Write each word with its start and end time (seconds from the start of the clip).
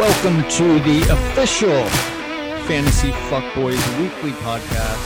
Welcome 0.00 0.48
to 0.48 0.78
the 0.80 1.06
official 1.10 1.84
Fantasy 2.66 3.10
Fuckboys 3.28 4.00
weekly 4.00 4.30
podcast 4.40 4.96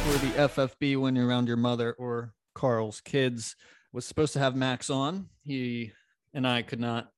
for 0.00 0.26
the 0.26 0.32
FFB 0.32 0.96
when 0.98 1.14
you're 1.14 1.26
around 1.26 1.48
your 1.48 1.58
mother 1.58 1.92
or 1.98 2.32
Carl's 2.54 3.02
kids. 3.02 3.56
Was 3.92 4.06
supposed 4.06 4.32
to 4.32 4.38
have 4.38 4.56
Max 4.56 4.88
on. 4.88 5.28
He 5.44 5.92
and 6.32 6.48
I 6.48 6.62
could 6.62 6.80
not 6.80 7.10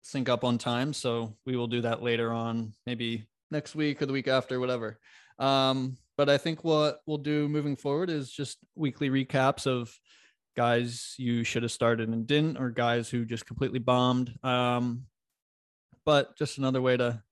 sync 0.00 0.30
up 0.30 0.42
on 0.42 0.56
time, 0.56 0.94
so 0.94 1.36
we 1.44 1.54
will 1.54 1.66
do 1.66 1.82
that 1.82 2.02
later 2.02 2.32
on, 2.32 2.72
maybe 2.86 3.28
next 3.50 3.74
week 3.74 4.00
or 4.00 4.06
the 4.06 4.14
week 4.14 4.26
after, 4.26 4.58
whatever. 4.58 4.98
Um, 5.38 5.98
but 6.16 6.30
I 6.30 6.38
think 6.38 6.64
what 6.64 7.00
we'll 7.04 7.18
do 7.18 7.46
moving 7.46 7.76
forward 7.76 8.08
is 8.08 8.32
just 8.32 8.56
weekly 8.74 9.10
recaps 9.10 9.66
of 9.66 9.94
guys 10.56 11.14
you 11.18 11.44
should 11.44 11.62
have 11.62 11.72
started 11.72 12.08
and 12.08 12.26
didn't, 12.26 12.56
or 12.56 12.70
guys 12.70 13.10
who 13.10 13.26
just 13.26 13.44
completely 13.44 13.80
bombed. 13.80 14.32
Um, 14.42 15.04
but 16.04 16.36
just 16.36 16.58
another 16.58 16.80
way 16.80 16.96
to 16.96 17.22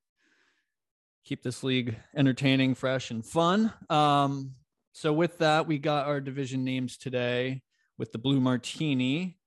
keep 1.25 1.43
this 1.43 1.63
league 1.63 1.97
entertaining, 2.17 2.75
fresh, 2.75 3.11
and 3.11 3.25
fun. 3.25 3.73
Um, 3.91 4.55
so 4.93 5.13
with 5.13 5.39
that, 5.39 5.67
we 5.67 5.79
got 5.79 6.07
our 6.07 6.21
division 6.21 6.65
names 6.65 6.97
today 6.97 7.63
with 7.99 8.13
the 8.13 8.19
Blue 8.19 8.41
Martini 8.41 9.39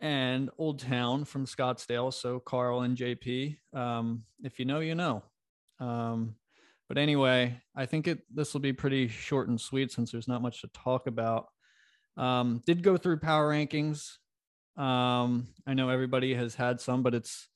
and 0.00 0.50
Old 0.58 0.78
Town 0.78 1.24
from 1.24 1.46
Scottsdale. 1.46 2.12
So 2.12 2.38
Carl 2.38 2.82
and 2.82 2.96
JP, 2.96 3.56
um, 3.74 4.22
if 4.42 4.58
you 4.58 4.64
know, 4.64 4.80
you 4.80 4.94
know. 4.94 5.22
Um, 5.80 6.36
but 6.88 6.98
anyway, 6.98 7.60
I 7.74 7.86
think 7.86 8.06
it 8.06 8.20
this 8.32 8.54
will 8.54 8.60
be 8.60 8.72
pretty 8.72 9.08
short 9.08 9.48
and 9.48 9.60
sweet 9.60 9.90
since 9.90 10.12
there's 10.12 10.28
not 10.28 10.42
much 10.42 10.60
to 10.60 10.68
talk 10.68 11.06
about. 11.06 11.46
Um, 12.16 12.62
did 12.64 12.82
go 12.82 12.96
through 12.96 13.18
power 13.18 13.50
rankings. 13.50 14.12
Um, 14.76 15.48
I 15.66 15.74
know 15.74 15.88
everybody 15.88 16.34
has 16.34 16.54
had 16.54 16.80
some, 16.80 17.02
but 17.02 17.14
it's 17.14 17.48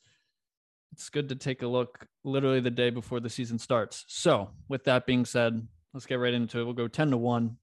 it's 0.92 1.08
good 1.08 1.28
to 1.28 1.36
take 1.36 1.62
a 1.62 1.66
look 1.66 2.06
literally 2.24 2.60
the 2.60 2.70
day 2.70 2.90
before 2.90 3.20
the 3.20 3.30
season 3.30 3.58
starts. 3.58 4.04
So, 4.08 4.50
with 4.68 4.84
that 4.84 5.06
being 5.06 5.24
said, 5.24 5.66
let's 5.94 6.06
get 6.06 6.16
right 6.16 6.34
into 6.34 6.60
it. 6.60 6.64
We'll 6.64 6.74
go 6.74 6.88
10 6.88 7.10
to 7.10 7.16
1. 7.16 7.56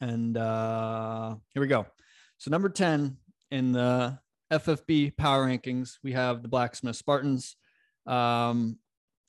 And 0.00 0.36
uh, 0.36 1.36
here 1.54 1.60
we 1.60 1.68
go. 1.68 1.86
So, 2.38 2.50
number 2.50 2.68
10 2.68 3.16
in 3.50 3.72
the 3.72 4.18
FFB 4.52 5.16
power 5.16 5.46
rankings, 5.46 5.98
we 6.02 6.12
have 6.12 6.42
the 6.42 6.48
Blacksmith 6.48 6.96
Spartans. 6.96 7.56
Um, 8.06 8.78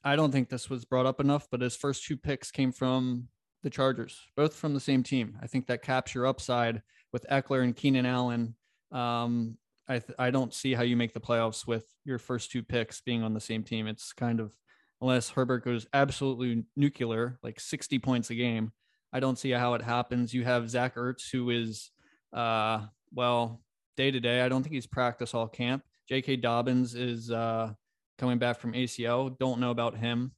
I 0.04 0.16
don't 0.16 0.32
think 0.32 0.50
this 0.50 0.70
was 0.70 0.86
brought 0.86 1.06
up 1.06 1.20
enough, 1.20 1.48
but 1.50 1.62
his 1.62 1.76
first 1.76 2.06
two 2.06 2.18
picks 2.18 2.52
came 2.52 2.72
from 2.72 3.28
the 3.62 3.70
Chargers, 3.70 4.20
both 4.36 4.54
from 4.56 4.74
the 4.74 4.80
same 4.80 5.04
team. 5.04 5.38
I 5.42 5.48
think 5.48 5.68
that 5.68 5.82
caps 5.82 6.14
your 6.14 6.26
upside 6.26 6.82
with 7.14 7.26
Ekeler 7.32 7.64
and 7.64 7.76
Keenan 7.76 8.06
Allen. 8.06 8.56
Um, 8.92 9.58
I 9.88 10.00
th- 10.00 10.16
I 10.17 10.31
don't 10.31 10.53
see 10.53 10.73
how 10.73 10.84
you 10.84 10.95
make 10.95 11.14
the 11.14 11.20
playoffs 11.20 11.67
with 11.67 11.86
your 12.06 12.20
first 12.20 12.52
two 12.52 12.64
picks 12.64 13.02
being 13.02 13.23
on 13.23 13.34
the 13.34 13.39
same 13.39 13.64
team. 13.64 13.88
It's 13.88 14.14
kind 14.14 14.40
of 14.40 14.53
unless 15.02 15.30
Herbert 15.30 15.66
goes 15.66 15.86
absolutely 15.94 16.64
nuclear, 16.78 17.38
like 17.44 17.59
60 17.59 18.00
points 18.00 18.30
a 18.30 18.36
game. 18.36 18.72
I 19.12 19.20
don't 19.20 19.38
see 19.38 19.52
how 19.52 19.73
it 19.73 19.81
happens. 19.81 20.34
You 20.34 20.45
have 20.45 20.70
Zach 20.70 20.95
Ertz, 20.95 21.30
who 21.31 21.50
is, 21.50 21.92
uh, 22.31 22.86
well, 23.14 23.62
day 23.98 24.12
to 24.12 24.20
day. 24.20 24.42
I 24.42 24.50
don't 24.50 24.64
think 24.64 24.73
he's 24.73 24.88
practice 24.88 25.34
all 25.34 25.48
camp. 25.48 25.84
J.K. 26.08 26.38
Dobbins 26.38 26.95
is 26.95 27.30
uh, 27.30 27.73
coming 28.18 28.40
back 28.40 28.59
from 28.59 28.73
ACL. 28.73 29.38
Don't 29.38 29.59
know 29.59 29.72
about 29.72 29.97
him. 29.97 30.31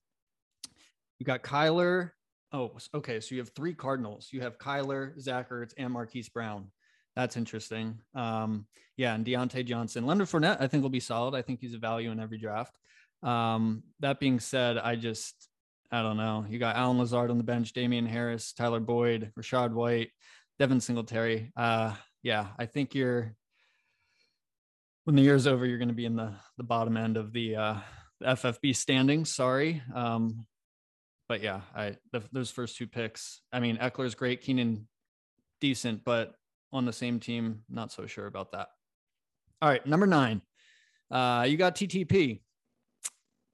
You 1.20 1.26
got 1.26 1.44
Kyler. 1.44 2.12
Oh, 2.52 2.72
okay. 2.94 3.20
So 3.20 3.36
you 3.36 3.42
have 3.42 3.52
three 3.56 3.74
Cardinals. 3.74 4.30
You 4.32 4.42
have 4.42 4.58
Kyler, 4.58 5.20
Zach 5.20 5.50
Ertz, 5.50 5.74
and 5.78 5.94
Marquise 5.94 6.30
Brown. 6.30 6.72
That's 7.16 7.38
interesting. 7.38 8.00
Um, 8.14 8.66
yeah, 8.98 9.14
and 9.14 9.26
Diontae 9.26 9.66
Johnson, 9.66 10.06
Leonard 10.06 10.28
Fournette, 10.28 10.62
I 10.62 10.68
think 10.68 10.84
will 10.84 10.90
be 10.90 11.00
solid. 11.00 11.36
I 11.36 11.42
think 11.42 11.60
he's 11.62 11.74
a 11.74 11.78
value 11.80 12.12
in 12.12 12.20
every 12.20 12.38
draft. 12.38 12.78
Um, 13.24 13.84
that 14.02 14.20
being 14.20 14.40
said, 14.40 14.78
I 14.78 14.96
just 14.96 15.50
I 15.92 16.02
don't 16.02 16.18
know. 16.18 16.46
You 16.50 16.60
got 16.60 16.76
Allen 16.76 16.98
Lazard 16.98 17.32
on 17.32 17.38
the 17.38 17.44
bench, 17.44 17.74
Damien 17.74 18.06
Harris, 18.06 18.54
Tyler 18.54 18.80
Boyd, 18.80 19.32
Rachaad 19.40 19.72
White, 19.72 20.12
Devin 20.60 20.82
Singletary. 20.82 21.52
Uh, 21.56 21.94
yeah, 22.24 22.48
I 22.58 22.66
think 22.66 22.96
you're 22.96 23.36
when 25.06 25.16
the 25.16 25.22
year's 25.22 25.48
over, 25.48 25.66
you're 25.66 25.78
going 25.78 25.90
to 25.90 25.94
be 25.94 26.06
in 26.06 26.16
the 26.16 26.34
the 26.58 26.64
bottom 26.64 26.98
end 26.98 27.18
of 27.18 27.32
the 27.32 27.56
uh, 27.56 27.76
FFB 28.24 28.76
standings. 28.76 29.34
Sorry, 29.34 29.82
um, 29.94 30.46
but 31.30 31.42
yeah, 31.42 31.62
I 31.76 31.98
the, 32.12 32.24
those 32.32 32.52
first 32.52 32.78
two 32.78 32.88
picks. 32.88 33.42
I 33.54 33.60
mean, 33.60 33.78
Ekeler's 33.78 34.16
great, 34.16 34.42
Keenan 34.42 34.88
decent, 35.62 36.04
but 36.04 36.34
on 36.76 36.86
the 36.86 36.94
same 36.94 37.20
team, 37.20 37.62
not 37.70 37.92
so 37.92 38.06
sure 38.06 38.28
about 38.28 38.52
that. 38.52 38.70
All 39.62 39.70
right, 39.70 39.86
number 39.86 40.06
nine, 40.06 40.42
uh, 41.10 41.46
you 41.48 41.58
got 41.58 41.76
TTP. 41.76 42.42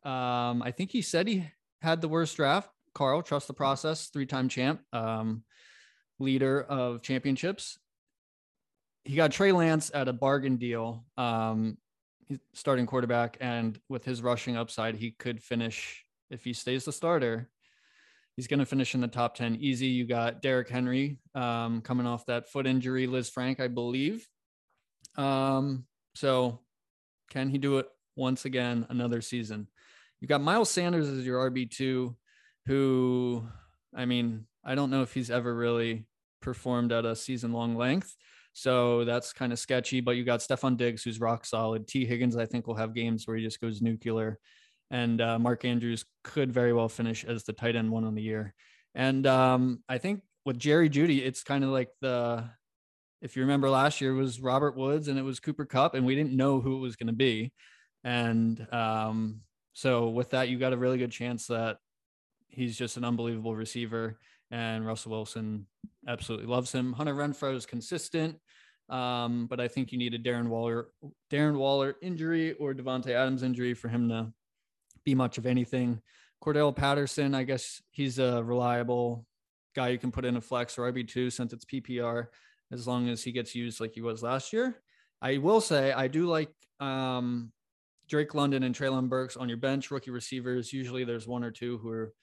Um, 0.03 0.61
I 0.63 0.71
think 0.71 0.91
he 0.91 1.01
said 1.01 1.27
he 1.27 1.47
had 1.81 2.01
the 2.01 2.07
worst 2.07 2.35
draft. 2.35 2.69
Carl, 2.93 3.21
trust 3.21 3.47
the 3.47 3.53
process, 3.53 4.07
three 4.07 4.25
time 4.25 4.49
champ, 4.49 4.81
um, 4.91 5.43
leader 6.19 6.61
of 6.61 7.01
championships 7.01 7.77
he 9.03 9.15
got 9.15 9.31
Trey 9.31 9.51
Lance 9.51 9.91
at 9.93 10.07
a 10.07 10.13
bargain 10.13 10.57
deal, 10.57 11.05
um, 11.17 11.77
starting 12.53 12.85
quarterback, 12.85 13.37
and 13.41 13.79
with 13.89 14.05
his 14.05 14.21
rushing 14.21 14.55
upside, 14.57 14.95
he 14.95 15.11
could 15.11 15.41
finish 15.41 16.05
if 16.29 16.43
he 16.43 16.53
stays 16.53 16.85
the 16.85 16.91
starter. 16.91 17.49
He's 18.35 18.47
going 18.47 18.59
to 18.59 18.65
finish 18.65 18.95
in 18.95 19.01
the 19.01 19.07
top 19.07 19.35
ten 19.35 19.55
easy. 19.57 19.87
You 19.87 20.05
got 20.05 20.41
Derrick 20.41 20.69
Henry 20.69 21.19
um, 21.35 21.81
coming 21.81 22.07
off 22.07 22.25
that 22.27 22.49
foot 22.49 22.65
injury, 22.65 23.07
Lisfranc, 23.07 23.59
I 23.59 23.67
believe. 23.67 24.27
Um, 25.17 25.85
so 26.15 26.59
can 27.29 27.49
he 27.49 27.57
do 27.57 27.77
it 27.77 27.87
once 28.15 28.45
again 28.45 28.85
another 28.89 29.21
season? 29.21 29.67
You 30.19 30.27
got 30.27 30.41
Miles 30.41 30.69
Sanders 30.69 31.07
as 31.07 31.25
your 31.25 31.49
RB 31.49 31.69
two, 31.69 32.15
who 32.67 33.43
I 33.95 34.05
mean, 34.05 34.45
I 34.63 34.75
don't 34.75 34.91
know 34.91 35.01
if 35.01 35.13
he's 35.13 35.31
ever 35.31 35.53
really 35.53 36.05
performed 36.41 36.91
at 36.91 37.05
a 37.05 37.15
season 37.15 37.51
long 37.51 37.75
length. 37.75 38.15
So 38.53 39.05
that's 39.05 39.33
kind 39.33 39.53
of 39.53 39.59
sketchy. 39.59 40.01
But 40.01 40.17
you 40.17 40.23
got 40.23 40.39
Stefon 40.41 40.77
Diggs, 40.77 41.03
who's 41.03 41.19
rock 41.19 41.45
solid. 41.45 41.87
Tee 41.87 42.05
Higgins, 42.05 42.35
I 42.35 42.45
think, 42.45 42.67
will 42.67 42.75
have 42.75 42.93
games 42.93 43.25
where 43.25 43.37
he 43.37 43.43
just 43.43 43.61
goes 43.61 43.81
nuclear. 43.81 44.39
And 44.91 45.19
uh, 45.21 45.39
Mark 45.39 45.65
Andrews 45.65 46.05
could 46.23 46.51
very 46.51 46.73
well 46.73 46.89
finish 46.89 47.25
as 47.25 47.43
the 47.43 47.53
tight 47.53 47.75
end 47.75 47.89
one 47.89 48.03
on 48.03 48.13
the 48.13 48.21
year. 48.21 48.53
And 48.93 49.25
um, 49.25 49.83
I 49.89 49.97
think 49.97 50.21
with 50.45 50.59
Jerry 50.59 50.89
Jeudy, 50.89 51.25
it's 51.25 51.43
kind 51.43 51.63
of 51.63 51.71
like 51.71 51.89
the, 52.01 52.43
if 53.21 53.35
you 53.35 53.41
remember 53.43 53.69
last 53.69 54.01
year, 54.01 54.13
was 54.13 54.39
Robert 54.39 54.75
Woods 54.75 55.07
and 55.07 55.17
it 55.17 55.23
was 55.23 55.39
Cooper 55.39 55.65
Kupp, 55.65 55.95
and 55.95 56.05
we 56.05 56.15
didn't 56.15 56.35
know 56.35 56.59
who 56.59 56.75
it 56.75 56.81
was 56.81 56.95
going 56.95 57.07
to 57.07 57.13
be. 57.13 57.51
And 58.03 58.67
um, 58.73 59.41
so 59.73 60.09
with 60.09 60.31
that, 60.31 60.49
you 60.49 60.59
got 60.59 60.73
a 60.73 60.77
really 60.77 60.97
good 60.97 61.11
chance 61.11 61.47
that 61.47 61.77
he's 62.49 62.77
just 62.77 62.97
an 62.97 63.05
unbelievable 63.05 63.55
receiver 63.55 64.17
and 64.51 64.85
Russell 64.85 65.11
Wilson 65.11 65.65
absolutely 66.07 66.47
loves 66.47 66.71
him. 66.71 66.93
Hunter 66.93 67.15
Renfrow 67.15 67.55
is 67.55 67.65
consistent, 67.65 68.37
um, 68.89 69.47
but 69.47 69.59
I 69.59 69.67
think 69.67 69.91
you 69.91 69.97
need 69.97 70.13
a 70.13 70.19
Darren 70.19 70.47
Waller, 70.47 70.89
Darren 71.31 71.55
Waller 71.55 71.95
injury 72.01 72.53
or 72.53 72.73
Davante 72.73 73.11
Adams 73.11 73.43
injury 73.43 73.73
for 73.73 73.87
him 73.87 74.09
to 74.09 74.33
be 75.05 75.15
much 75.15 75.37
of 75.37 75.45
anything. 75.45 76.01
Cordarrelle 76.43 76.75
Patterson, 76.75 77.35
I 77.35 77.43
guess 77.43 77.81
he's 77.91 78.19
a 78.19 78.43
reliable 78.43 79.25
guy 79.75 79.89
you 79.89 79.97
can 79.97 80.11
put 80.11 80.25
in 80.25 80.37
a 80.37 80.41
flex 80.41 80.77
or 80.77 80.91
RB2 80.91 81.31
since 81.31 81.53
it's 81.53 81.65
PPR 81.65 82.27
as 82.71 82.87
long 82.87 83.09
as 83.09 83.23
he 83.23 83.31
gets 83.31 83.53
used 83.53 83.79
like 83.79 83.93
he 83.93 84.01
was 84.01 84.23
last 84.23 84.53
year. 84.53 84.81
I 85.21 85.37
will 85.37 85.61
say 85.61 85.91
I 85.91 86.07
do 86.07 86.25
like 86.25 86.49
um, 86.79 87.51
Drake 88.09 88.33
London 88.33 88.63
and 88.63 88.75
Treylon 88.75 89.07
Burks 89.07 89.37
on 89.37 89.47
your 89.47 89.57
bench, 89.57 89.91
rookie 89.91 90.11
receivers. 90.11 90.73
Usually 90.73 91.03
there's 91.03 91.27
one 91.27 91.43
or 91.43 91.51
two 91.51 91.77
who 91.77 91.89
are 91.91 92.13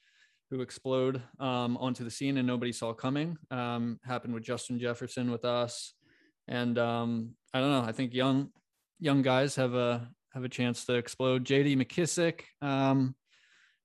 who 0.50 0.62
explode 0.62 1.22
um, 1.41 1.77
onto 1.77 2.05
the 2.05 2.11
scene 2.11 2.38
and 2.38 2.47
nobody 2.47 2.72
saw 2.72 2.94
coming. 2.94 3.37
Um, 3.50 4.00
happened 4.03 4.33
with 4.33 4.43
Justin 4.43 4.78
Jefferson 4.78 5.31
with 5.31 5.44
us, 5.44 5.93
and 6.49 6.78
um, 6.78 7.34
I 7.53 7.61
don't 7.61 7.71
know. 7.71 7.83
I 7.87 7.93
think 7.93 8.15
young 8.15 8.50
young 8.99 9.22
guys 9.22 9.55
have 9.56 9.75
a 9.75 10.11
have 10.34 10.44
a 10.44 10.49
chance 10.49 10.85
to 10.87 10.94
explode. 10.94 11.44
J.D. 11.44 11.76
McKissic. 11.76 12.43
Um, 12.62 13.14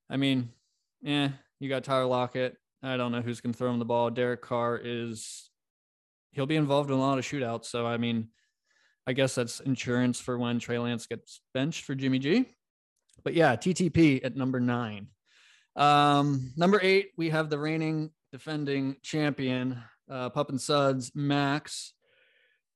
I 0.10 0.18
mean, 0.18 0.50
yeah, 1.02 1.30
you 1.60 1.70
got 1.70 1.84
Tyler 1.84 2.06
Lockett. 2.06 2.58
I 2.82 2.98
don't 2.98 3.12
know 3.12 3.22
who's 3.22 3.42
going 3.42 3.54
to 3.54 3.58
throw 3.58 3.72
him 3.72 3.80
the 3.80 3.86
ball. 3.86 4.10
Derek 4.10 4.42
Carr 4.42 4.80
is 4.84 5.50
he'll 6.32 6.46
be 6.46 6.56
involved 6.56 6.90
in 6.90 6.98
a 6.98 7.00
lot 7.00 7.18
of 7.18 7.26
shootouts. 7.26 7.66
So 7.66 7.86
I 7.86 7.98
mean, 7.98 8.30
I 9.08 9.14
guess 9.14 9.36
that's 9.36 9.60
insurance 9.62 10.20
for 10.20 10.38
when 10.38 10.60
Trey 10.60 10.80
Lance 10.80 11.08
gets 11.08 11.42
benched 11.54 11.86
for 11.86 11.96
Jimmy 11.96 12.20
G. 12.20 12.46
But 13.24 13.34
yeah, 13.34 13.56
TTP 13.56 14.24
at 14.26 14.36
number 14.36 14.60
nine. 14.60 15.08
Um, 15.76 16.52
number 16.58 16.80
eight, 16.82 17.12
we 17.18 17.30
have 17.30 17.50
the 17.50 17.58
reigning 17.58 18.12
defending 18.32 18.98
champion, 19.02 19.82
uh, 20.10 20.30
Pup 20.30 20.50
and 20.50 20.60
Suds, 20.60 21.12
Max. 21.16 21.94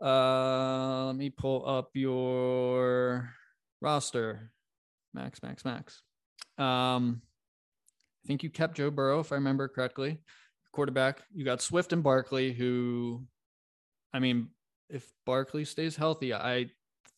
Uh, 0.02 1.06
let 1.08 1.16
me 1.16 1.30
pull 1.30 1.68
up 1.68 1.90
your 1.94 3.32
roster. 3.82 4.52
Max, 5.14 5.42
Max, 5.42 5.66
Max. 5.66 6.02
Um, 6.58 7.22
I 8.24 8.28
think 8.28 8.44
you 8.44 8.50
kept 8.50 8.78
Joe 8.78 8.92
Burrow, 8.92 9.20
if 9.20 9.32
I 9.32 9.36
remember 9.36 9.68
correctly. 9.68 10.20
Quarterback, 10.74 11.24
you 11.34 11.46
got 11.46 11.62
Swift 11.62 11.94
and 11.94 12.04
Barkley, 12.04 12.54
who, 12.54 13.26
I 14.14 14.20
mean, 14.20 14.50
if 14.90 15.10
Barkley 15.26 15.66
stays 15.66 15.96
healthy, 15.96 16.34
I 16.34 16.70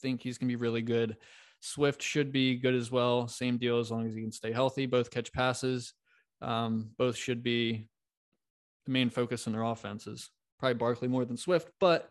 think 0.02 0.22
he's 0.22 0.38
going 0.38 0.50
to 0.50 0.58
be 0.58 0.62
really 0.62 0.82
good. 0.82 1.18
Swift 1.60 2.02
should 2.02 2.32
be 2.32 2.56
good 2.56 2.76
as 2.76 2.90
well. 2.90 3.28
Same 3.28 3.58
deal 3.58 3.80
as 3.80 3.92
long 3.92 4.08
as 4.08 4.14
he 4.14 4.22
can 4.22 4.32
stay 4.32 4.54
healthy. 4.54 4.86
Both 4.86 5.12
catch 5.12 5.34
passes. 5.34 5.94
Um, 6.42 6.92
both 6.98 7.18
should 7.18 7.44
be 7.44 7.90
the 8.86 8.92
main 8.92 9.10
focus 9.10 9.46
in 9.46 9.54
their 9.54 9.64
offenses. 9.64 10.30
Probably 10.58 10.76
Barkley 10.76 11.08
more 11.08 11.26
than 11.26 11.38
Swift, 11.38 11.70
but 11.80 12.10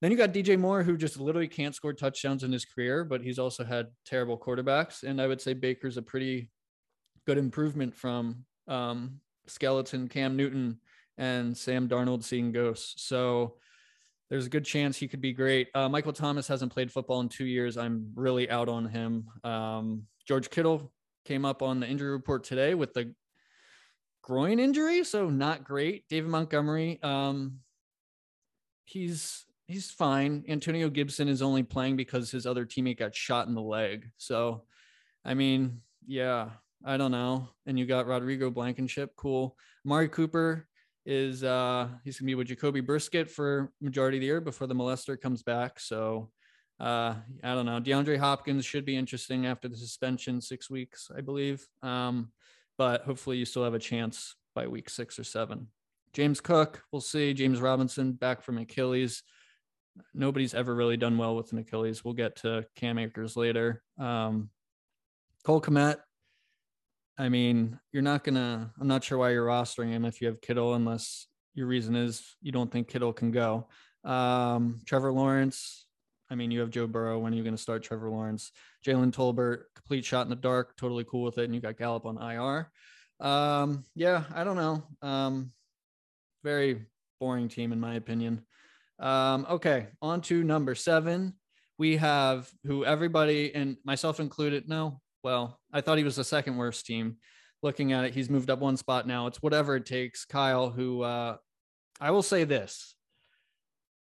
then 0.00 0.10
you 0.10 0.16
got 0.16 0.32
DJ 0.32 0.58
Moore, 0.58 0.82
who 0.82 0.96
just 0.96 1.18
literally 1.18 1.48
can't 1.48 1.74
score 1.74 1.92
touchdowns 1.92 2.44
in 2.44 2.52
his 2.52 2.64
career, 2.64 3.04
but 3.04 3.20
he's 3.20 3.38
also 3.38 3.64
had 3.64 3.86
terrible 4.06 4.38
quarterbacks. 4.38 5.02
And 5.02 5.20
I 5.20 5.26
would 5.26 5.40
say 5.40 5.54
Baker's 5.54 5.96
a 5.96 6.02
pretty 6.02 6.50
good 7.26 7.38
improvement 7.38 7.94
from 7.94 8.44
um, 8.68 9.20
skeleton 9.46 10.08
Cam 10.08 10.36
Newton 10.36 10.78
and 11.16 11.56
Sam 11.56 11.88
Darnold 11.88 12.22
seeing 12.22 12.52
ghosts. 12.52 13.02
So 13.04 13.56
there's 14.30 14.46
a 14.46 14.50
good 14.50 14.64
chance 14.64 14.96
he 14.96 15.08
could 15.08 15.20
be 15.20 15.32
great. 15.32 15.68
Uh, 15.74 15.88
Michael 15.88 16.12
Thomas 16.12 16.46
hasn't 16.46 16.72
played 16.72 16.92
football 16.92 17.20
in 17.20 17.28
two 17.28 17.46
years. 17.46 17.76
I'm 17.76 18.12
really 18.14 18.48
out 18.50 18.68
on 18.68 18.86
him. 18.86 19.26
Um, 19.42 20.04
George 20.26 20.50
Kittle 20.50 20.92
came 21.24 21.44
up 21.44 21.62
on 21.62 21.80
the 21.80 21.88
injury 21.88 22.10
report 22.10 22.44
today 22.44 22.74
with 22.74 22.92
the 22.92 23.14
groin 24.22 24.60
injury, 24.60 25.02
so 25.04 25.28
not 25.28 25.64
great. 25.64 26.04
David 26.08 26.30
Montgomery, 26.30 26.98
um, 27.02 27.60
he's 28.84 29.46
he's 29.68 29.90
fine. 29.90 30.44
Antonio 30.48 30.88
Gibson 30.88 31.28
is 31.28 31.42
only 31.42 31.62
playing 31.62 31.96
because 31.96 32.30
his 32.30 32.46
other 32.46 32.64
teammate 32.66 32.98
got 32.98 33.14
shot 33.14 33.46
in 33.46 33.54
the 33.54 33.62
leg. 33.62 34.10
So, 34.16 34.64
I 35.24 35.34
mean, 35.34 35.82
yeah, 36.06 36.48
I 36.84 36.96
don't 36.96 37.12
know. 37.12 37.48
And 37.66 37.78
you 37.78 37.86
got 37.86 38.06
Rodrigo 38.06 38.50
Blankenship, 38.50 39.12
cool. 39.16 39.56
Mari 39.84 40.08
Cooper 40.08 40.66
is 41.06 41.42
uh 41.44 41.88
he's 42.04 42.18
gonna 42.18 42.26
be 42.26 42.34
with 42.34 42.48
Jacoby 42.48 42.82
Brissett 42.82 43.30
for 43.30 43.72
majority 43.80 44.18
of 44.18 44.20
the 44.20 44.26
year 44.26 44.40
before 44.40 44.66
the 44.66 44.74
molester 44.74 45.18
comes 45.18 45.42
back. 45.42 45.80
So 45.80 46.30
uh 46.80 47.14
I 47.44 47.54
don't 47.54 47.66
know. 47.66 47.80
DeAndre 47.80 48.18
Hopkins 48.18 48.64
should 48.64 48.84
be 48.84 48.96
interesting 48.96 49.46
after 49.46 49.68
the 49.68 49.76
suspension, 49.76 50.40
six 50.40 50.68
weeks, 50.70 51.10
I 51.16 51.20
believe. 51.20 51.66
Um, 51.82 52.32
but 52.78 53.02
hopefully 53.02 53.36
you 53.36 53.44
still 53.44 53.64
have 53.64 53.74
a 53.74 53.78
chance 53.78 54.34
by 54.54 54.66
week 54.66 54.88
six 54.88 55.18
or 55.18 55.24
seven. 55.24 55.68
James 56.12 56.40
Cook, 56.40 56.82
we'll 56.90 57.00
see. 57.00 57.34
James 57.34 57.60
Robinson 57.60 58.12
back 58.12 58.42
from 58.42 58.58
Achilles 58.58 59.22
nobody's 60.14 60.54
ever 60.54 60.74
really 60.74 60.96
done 60.96 61.18
well 61.18 61.36
with 61.36 61.52
an 61.52 61.58
Achilles. 61.58 62.04
We'll 62.04 62.14
get 62.14 62.36
to 62.36 62.66
Cam 62.76 62.98
Akers 62.98 63.36
later. 63.36 63.82
Um, 63.98 64.50
Cole 65.44 65.60
Kmet, 65.60 65.96
I 67.18 67.28
mean, 67.28 67.78
you're 67.92 68.02
not 68.02 68.24
gonna. 68.24 68.72
I'm 68.80 68.88
not 68.88 69.04
sure 69.04 69.18
why 69.18 69.30
you're 69.30 69.46
rostering 69.46 69.90
him 69.90 70.04
if 70.04 70.20
you 70.20 70.28
have 70.28 70.40
Kittle, 70.40 70.74
unless 70.74 71.26
your 71.54 71.66
reason 71.66 71.96
is 71.96 72.36
you 72.40 72.52
don't 72.52 72.70
think 72.70 72.88
Kittle 72.88 73.12
can 73.12 73.30
go. 73.30 73.68
Um, 74.04 74.80
Trevor 74.86 75.12
Lawrence. 75.12 75.86
I 76.30 76.34
mean, 76.34 76.50
you 76.50 76.60
have 76.60 76.70
Joe 76.70 76.86
Burrow. 76.86 77.18
When 77.18 77.32
are 77.32 77.36
you 77.36 77.42
going 77.42 77.56
to 77.56 77.62
start 77.62 77.82
Trevor 77.82 78.10
Lawrence? 78.10 78.52
Jalen 78.86 79.12
Tolbert, 79.12 79.62
complete 79.74 80.04
shot 80.04 80.26
in 80.26 80.30
the 80.30 80.36
dark, 80.36 80.76
totally 80.76 81.04
cool 81.04 81.22
with 81.22 81.38
it. 81.38 81.44
And 81.44 81.54
you 81.54 81.60
got 81.60 81.78
Gallup 81.78 82.04
on 82.04 82.20
IR. 82.22 82.70
Um, 83.20 83.84
yeah, 83.94 84.24
I 84.34 84.44
don't 84.44 84.56
know. 84.56 84.82
Um, 85.02 85.52
very 86.44 86.86
boring 87.18 87.48
team 87.48 87.72
in 87.72 87.80
my 87.80 87.94
opinion. 87.94 88.42
Um, 88.98 89.46
okay, 89.50 89.88
on 90.02 90.20
to 90.22 90.42
number 90.42 90.74
seven. 90.74 91.34
We 91.78 91.96
have 91.98 92.50
who 92.64 92.84
everybody 92.84 93.54
and 93.54 93.76
myself 93.84 94.18
included. 94.18 94.68
No, 94.68 95.00
well, 95.22 95.60
I 95.72 95.80
thought 95.80 95.98
he 95.98 96.04
was 96.04 96.16
the 96.16 96.24
second 96.24 96.56
worst 96.56 96.86
team. 96.86 97.16
Looking 97.62 97.92
at 97.92 98.04
it, 98.04 98.14
he's 98.14 98.30
moved 98.30 98.50
up 98.50 98.60
one 98.60 98.76
spot 98.76 99.06
now. 99.06 99.26
It's 99.26 99.42
whatever 99.42 99.76
it 99.76 99.86
takes. 99.86 100.24
Kyle, 100.24 100.70
who 100.70 101.02
uh, 101.02 101.36
I 102.00 102.10
will 102.10 102.22
say 102.22 102.44
this 102.44 102.94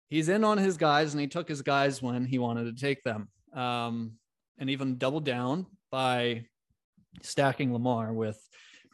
he's 0.09 0.29
in 0.29 0.45
on 0.45 0.59
his 0.59 0.77
guys 0.77 1.13
and 1.13 1.21
he 1.21 1.27
took 1.27 1.49
his 1.49 1.63
guys 1.63 2.01
when 2.01 2.25
he 2.25 2.39
wanted 2.39 2.65
to 2.65 2.81
take 2.81 3.03
them. 3.03 3.29
Um, 3.53 4.13
and 4.59 4.71
even 4.71 4.99
doubled 4.99 5.25
down 5.25 5.67
by 5.91 6.45
stacking 7.23 7.73
Lamar 7.73 8.13
with 8.13 8.39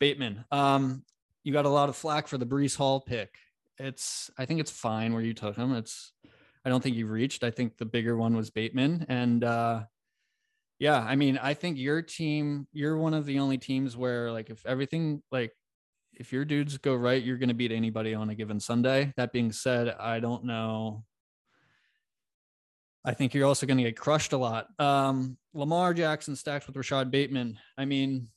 Bateman. 0.01 0.45
Um, 0.51 1.05
you 1.45 1.53
got 1.53 1.67
a 1.67 1.71
lot 1.71 1.89
of 1.89 1.97
flack 1.97 2.27
for 2.27 2.39
the 2.39 2.47
Breece 2.47 2.77
Hall 2.77 3.01
pick 3.01 3.31
it's 3.79 4.31
I 4.39 4.47
think 4.47 4.61
it's 4.61 4.71
fine 4.71 5.13
where 5.13 5.23
you 5.23 5.35
took 5.35 5.57
him. 5.57 5.75
It's 5.75 6.13
I 6.65 6.69
don't 6.69 6.83
think 6.83 6.97
you've 6.97 7.11
reached. 7.11 7.45
I 7.45 7.51
think 7.51 7.77
the 7.77 7.85
bigger 7.85 8.17
one 8.17 8.37
was 8.37 8.51
Bateman. 8.51 9.07
And 9.09 9.45
uh 9.45 9.85
yeah, 10.79 10.99
I 10.99 11.15
mean, 11.15 11.39
I 11.41 11.55
think 11.55 11.79
your 11.79 12.03
team, 12.03 12.67
you're 12.73 12.97
one 12.97 13.15
of 13.15 13.25
the 13.25 13.39
only 13.39 13.57
teams 13.57 13.97
where 13.97 14.33
like 14.33 14.51
if 14.51 14.65
everything 14.67 15.23
like 15.31 15.53
if 16.13 16.33
your 16.33 16.45
dudes 16.45 16.77
go 16.79 16.95
right, 16.95 17.23
you're 17.23 17.39
gonna 17.39 17.55
beat 17.55 17.73
anybody 17.73 18.15
on 18.15 18.31
a 18.31 18.35
given 18.35 18.61
Sunday. 18.61 19.13
That 19.17 19.33
being 19.33 19.53
said, 19.53 19.89
I 19.89 20.21
don't 20.21 20.45
know. 20.45 21.05
I 23.05 23.15
think 23.15 23.35
you're 23.35 23.47
also 23.47 23.67
to 23.67 23.75
get 23.75 23.97
crushed 23.97 24.33
a 24.33 24.37
lot. 24.37 24.69
Um, 24.79 25.37
Lamar 25.55 25.93
Jackson 25.93 26.37
stacked 26.37 26.67
with 26.67 26.77
Rashod 26.77 27.11
Bateman. 27.11 27.59
I 27.77 27.85
mean, 27.85 28.29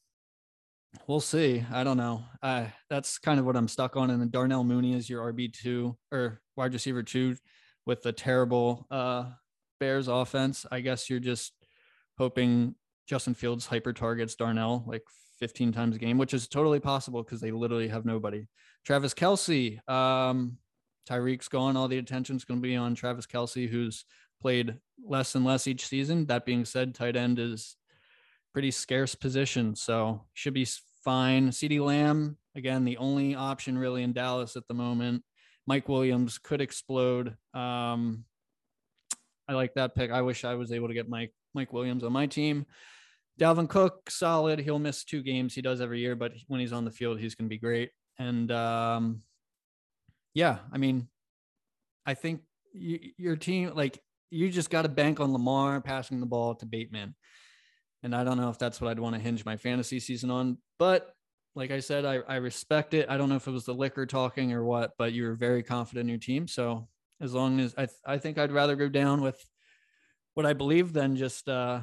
We'll 1.07 1.19
see. 1.19 1.63
I 1.71 1.83
don't 1.83 1.97
know. 1.97 2.23
Uh, 2.41 2.65
that's 2.89 3.17
kind 3.17 3.39
of 3.39 3.45
what 3.45 3.55
I'm 3.55 3.67
stuck 3.67 3.95
on. 3.95 4.09
And 4.09 4.21
then 4.21 4.29
Darnell 4.29 4.63
Mooney 4.63 4.93
is 4.93 5.09
your 5.09 5.31
RB 5.31 5.53
two 5.53 5.97
or 6.11 6.41
wide 6.55 6.73
receiver 6.73 7.03
two 7.03 7.35
with 7.85 8.01
the 8.01 8.11
terrible 8.11 8.87
uh, 8.89 9.25
Bears 9.79 10.07
offense. 10.07 10.65
I 10.71 10.81
guess 10.81 11.09
you're 11.09 11.19
just 11.19 11.53
hoping 12.17 12.75
Justin 13.07 13.33
Fields 13.33 13.65
hyper 13.65 13.93
targets 13.93 14.35
Darnell 14.35 14.83
like 14.87 15.03
15 15.39 15.71
times 15.71 15.95
a 15.95 15.99
game, 15.99 16.17
which 16.17 16.33
is 16.33 16.47
totally 16.47 16.79
possible 16.79 17.23
because 17.23 17.41
they 17.41 17.51
literally 17.51 17.87
have 17.87 18.05
nobody. 18.05 18.47
Travis 18.85 19.13
Kelce, 19.13 19.87
um, 19.89 20.57
Tyreek's 21.09 21.47
gone. 21.47 21.77
All 21.77 21.87
the 21.87 21.97
attention's 21.97 22.45
going 22.45 22.59
to 22.59 22.67
be 22.67 22.75
on 22.75 22.95
Travis 22.95 23.27
Kelce, 23.27 23.69
who's 23.69 24.05
played 24.41 24.75
less 25.05 25.35
and 25.35 25.45
less 25.45 25.67
each 25.67 25.87
season. 25.87 26.25
That 26.27 26.45
being 26.45 26.65
said, 26.65 26.95
tight 26.95 27.15
end 27.15 27.39
is 27.39 27.75
pretty 28.55 28.71
scarce 28.71 29.15
position, 29.15 29.75
so 29.75 30.23
should 30.33 30.53
be 30.53 30.65
fine. 31.03 31.49
CeeDee 31.49 31.85
Lamb, 31.85 32.37
again, 32.55 32.85
the 32.85 32.95
only 32.95 33.35
option 33.35 33.77
really 33.77 34.01
in 34.01 34.13
Dallas 34.13 34.55
at 34.55 34.65
the 34.69 34.73
moment. 34.73 35.25
Mike 35.67 35.89
Williams 35.89 36.37
could 36.37 36.61
explode. 36.61 37.35
Um, 37.53 38.23
I 39.49 39.55
like 39.55 39.73
that 39.73 39.93
pick. 39.93 40.09
I 40.09 40.21
wish 40.21 40.45
I 40.45 40.55
was 40.55 40.71
able 40.71 40.87
to 40.87 40.93
get 40.93 41.09
Mike 41.09 41.33
Mike 41.53 41.73
Williams 41.73 42.05
on 42.05 42.13
my 42.13 42.27
team. 42.27 42.65
Dalvin 43.37 43.67
Cook, 43.67 44.09
solid. 44.09 44.59
He'll 44.59 44.79
miss 44.79 45.03
two 45.03 45.21
games. 45.21 45.53
He 45.53 45.61
does 45.61 45.81
every 45.81 45.99
year, 45.99 46.15
but 46.15 46.31
when 46.47 46.61
he's 46.61 46.71
on 46.71 46.85
the 46.85 46.91
field, 46.91 47.19
he's 47.19 47.35
going 47.35 47.49
to 47.49 47.53
be 47.53 47.59
great. 47.59 47.89
And 48.17 48.49
um, 48.53 49.21
yeah, 50.33 50.59
I 50.71 50.77
mean, 50.77 51.09
I 52.05 52.13
think 52.13 52.43
you, 52.71 52.99
your 53.17 53.35
team, 53.35 53.73
like, 53.75 53.99
you 54.29 54.49
just 54.49 54.69
got 54.69 54.83
to 54.83 54.89
bank 54.89 55.19
on 55.19 55.33
Lamar 55.33 55.81
passing 55.81 56.21
the 56.21 56.25
ball 56.25 56.55
to 56.55 56.65
Bateman. 56.65 57.15
And 58.05 58.15
I 58.15 58.23
don't 58.23 58.37
know 58.37 58.51
if 58.51 58.59
that's 58.59 58.79
what 58.79 58.91
I'd 58.91 58.99
want 58.99 59.15
to 59.15 59.21
hinge 59.21 59.43
my 59.45 59.57
fantasy 59.57 59.99
season 59.99 60.29
on. 60.29 60.59
But 60.77 61.11
like 61.55 61.71
I 61.71 61.79
said, 61.79 62.05
I, 62.05 62.19
I 62.27 62.35
respect 62.35 62.93
it. 62.93 63.09
I 63.09 63.17
don't 63.17 63.29
know 63.29 63.35
if 63.35 63.47
it 63.47 63.51
was 63.51 63.65
the 63.65 63.73
liquor 63.73 64.05
talking 64.05 64.53
or 64.53 64.63
what, 64.63 64.91
but 64.99 65.11
you 65.11 65.23
were 65.23 65.33
very 65.33 65.63
confident 65.63 66.03
in 66.03 66.09
your 66.09 66.19
team. 66.19 66.47
So 66.47 66.87
as 67.19 67.33
long 67.33 67.59
as 67.59 67.73
I, 67.75 67.87
th- 67.87 67.97
I 68.05 68.19
think 68.19 68.37
I'd 68.37 68.51
rather 68.51 68.75
go 68.75 68.89
down 68.89 69.21
with 69.21 69.43
what 70.35 70.45
I 70.45 70.53
believe 70.53 70.93
than 70.93 71.15
just 71.15 71.49
uh, 71.49 71.79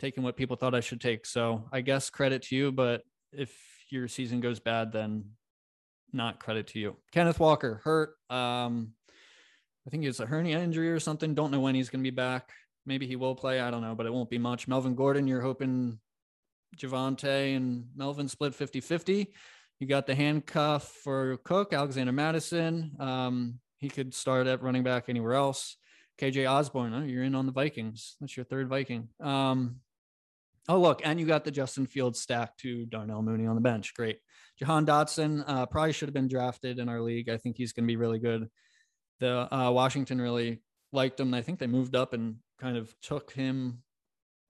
taking 0.00 0.24
what 0.24 0.36
people 0.36 0.56
thought 0.56 0.74
I 0.74 0.80
should 0.80 1.00
take. 1.00 1.24
So 1.24 1.68
I 1.70 1.82
guess 1.82 2.10
credit 2.10 2.42
to 2.44 2.56
you, 2.56 2.72
but 2.72 3.02
if 3.32 3.56
your 3.90 4.08
season 4.08 4.40
goes 4.40 4.58
bad, 4.58 4.90
then 4.90 5.24
not 6.12 6.40
credit 6.40 6.66
to 6.68 6.80
you. 6.80 6.96
Kenneth 7.12 7.38
Walker 7.38 7.80
hurt. 7.84 8.16
Um, 8.28 8.94
I 9.86 9.90
think 9.90 10.04
it's 10.04 10.18
a 10.18 10.26
hernia 10.26 10.58
injury 10.58 10.90
or 10.90 10.98
something. 10.98 11.32
Don't 11.32 11.52
know 11.52 11.60
when 11.60 11.76
he's 11.76 11.90
going 11.90 12.02
to 12.02 12.10
be 12.10 12.14
back. 12.14 12.50
Maybe 12.90 13.06
he 13.06 13.14
will 13.14 13.36
play. 13.36 13.60
I 13.60 13.70
don't 13.70 13.82
know, 13.82 13.94
but 13.94 14.06
it 14.06 14.12
won't 14.12 14.30
be 14.30 14.36
much. 14.36 14.66
Melvin 14.66 14.96
Gordon, 14.96 15.28
you're 15.28 15.40
hoping 15.40 16.00
Javonte 16.76 17.56
and 17.56 17.86
Melvin 17.94 18.26
split 18.26 18.52
50 18.52 18.80
50. 18.80 19.32
You 19.78 19.86
got 19.86 20.08
the 20.08 20.14
handcuff 20.16 20.88
for 20.88 21.36
Cook, 21.44 21.72
Alexander 21.72 22.10
Mattison. 22.10 22.96
Um, 22.98 23.60
he 23.78 23.88
could 23.88 24.12
start 24.12 24.48
at 24.48 24.60
running 24.60 24.82
back 24.82 25.04
anywhere 25.06 25.34
else. 25.34 25.76
KJ 26.20 26.50
Osborn, 26.50 26.92
oh, 26.92 27.04
you're 27.04 27.22
in 27.22 27.36
on 27.36 27.46
the 27.46 27.52
Vikings. 27.52 28.16
That's 28.20 28.36
your 28.36 28.42
third 28.42 28.68
Viking. 28.68 29.08
Um, 29.20 29.76
oh, 30.68 30.80
look, 30.80 31.00
and 31.04 31.20
you 31.20 31.26
got 31.26 31.44
the 31.44 31.52
Justin 31.52 31.86
Fields 31.86 32.18
stack 32.18 32.56
to 32.56 32.86
Darnell 32.86 33.22
Mooney 33.22 33.46
on 33.46 33.54
the 33.54 33.60
bench. 33.60 33.94
Great. 33.94 34.18
Jahan 34.58 34.84
Dotson 34.84 35.44
uh, 35.46 35.66
probably 35.66 35.92
should 35.92 36.08
have 36.08 36.14
been 36.14 36.26
drafted 36.26 36.80
in 36.80 36.88
our 36.88 37.00
league. 37.00 37.28
I 37.28 37.36
think 37.36 37.56
he's 37.56 37.72
going 37.72 37.84
to 37.84 37.92
be 37.92 37.96
really 37.96 38.18
good. 38.18 38.48
The 39.20 39.54
uh, 39.54 39.70
Washington 39.70 40.20
really 40.20 40.60
liked 40.92 41.20
him. 41.20 41.32
I 41.34 41.42
think 41.42 41.60
they 41.60 41.68
moved 41.68 41.94
up 41.94 42.14
and 42.14 42.38
kind 42.60 42.76
of 42.76 42.94
took 43.00 43.32
him 43.32 43.82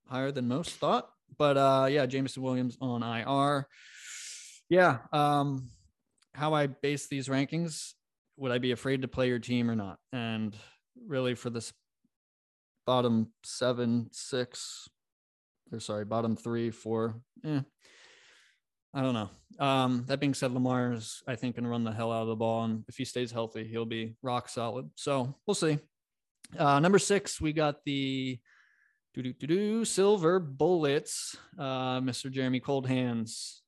higher 0.07 0.33
than 0.33 0.49
most 0.49 0.73
thought. 0.77 1.09
But 1.39 1.57
uh, 1.57 1.87
yeah, 1.89 2.07
Jameson 2.07 2.43
Williams 2.43 2.77
on 2.81 3.03
IR. 3.03 3.67
Yeah. 4.69 4.99
Um, 5.13 5.71
how 6.35 6.55
I 6.55 6.67
base 6.67 7.09
these 7.09 7.29
rankings, 7.29 7.93
would 8.37 8.53
I 8.53 8.59
be 8.59 8.73
afraid 8.73 9.03
to 9.03 9.09
play 9.09 9.29
your 9.29 9.39
team 9.39 9.71
or 9.71 9.77
not? 9.77 9.99
And 10.13 10.57
really 11.07 11.35
for 11.35 11.51
this 11.51 11.73
bottom 12.87 13.29
seven, 13.45 14.09
six, 14.13 14.89
or 15.73 15.81
sorry, 15.81 16.05
bottom 16.05 16.37
three, 16.37 16.71
four, 16.71 17.21
eh, 17.45 17.61
I 18.93 19.03
don't 19.03 19.15
know. 19.15 19.31
Um, 19.65 20.05
that 20.09 20.19
being 20.19 20.35
said, 20.35 20.53
Lamar 20.53 20.93
is, 20.93 21.23
I 21.27 21.37
think, 21.37 21.55
going 21.55 21.65
to 21.65 21.71
run 21.71 21.85
the 21.85 21.93
hell 21.93 22.11
out 22.11 22.23
of 22.23 22.29
the 22.29 22.37
ball. 22.37 22.65
And 22.65 22.85
if 22.89 22.97
he 22.97 23.05
stays 23.05 23.31
healthy, 23.31 23.65
he'll 23.65 23.85
be 23.85 24.17
rock 24.23 24.49
solid. 24.49 24.91
So 24.97 25.37
we'll 25.47 25.55
see. 25.55 25.79
Uh, 26.59 26.81
number 26.81 26.99
six, 26.99 27.41
we 27.41 27.53
got 27.53 27.85
the 27.85 28.39
Do 29.15 29.23
do 29.23 29.33
do 29.33 29.47
do. 29.47 29.85
Silver 29.85 30.39
bullets. 30.41 31.37
Uh, 31.59 32.01
Mr. 32.01 32.31
Jeremy 32.31 32.61
Cold 32.61 32.87
Hands, 32.87 33.63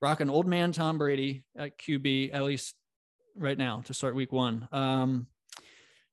rocking 0.00 0.30
old 0.30 0.46
man 0.46 0.72
Tom 0.72 0.98
Brady 0.98 1.44
at 1.56 1.78
QB 1.78 2.34
at 2.34 2.42
least 2.42 2.74
right 3.36 3.58
now 3.58 3.82
to 3.86 3.94
start 3.94 4.14
week 4.14 4.32
one. 4.32 4.68
Um, 4.72 5.26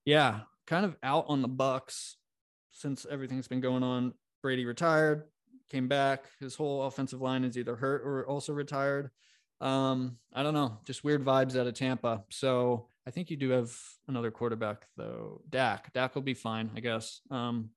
yeah, 0.06 0.42
kind 0.68 0.86
of 0.86 0.96
out 1.04 1.26
on 1.28 1.42
the 1.42 1.48
Bucks 1.48 2.18
since 2.72 3.06
everything's 3.10 3.48
been 3.48 3.62
going 3.62 3.84
on. 3.84 4.14
Brady 4.42 4.66
retired, 4.66 5.24
came 5.70 5.88
back. 5.88 6.26
His 6.40 6.56
whole 6.56 6.84
offensive 6.84 7.22
line 7.22 7.44
is 7.44 7.58
either 7.58 7.76
hurt 7.76 8.02
or 8.06 8.26
also 8.26 8.54
retired. 8.54 9.12
Um, 9.62 10.18
I 10.34 10.44
don't 10.44 10.54
know, 10.54 10.80
just 10.86 11.04
weird 11.04 11.26
vibes 11.26 11.60
out 11.60 11.68
of 11.68 11.74
Tampa. 11.74 12.24
So 12.30 12.88
I 13.06 13.12
think 13.12 13.30
you 13.30 13.38
do 13.38 13.50
have 13.50 13.76
another 14.08 14.32
quarterback 14.32 14.88
though. 14.96 15.42
Dak. 15.50 15.92
Dak 15.94 16.16
will 16.16 16.22
be 16.22 16.34
fine, 16.34 16.72
I 16.76 16.80
guess. 16.80 17.22
Um, 17.30 17.72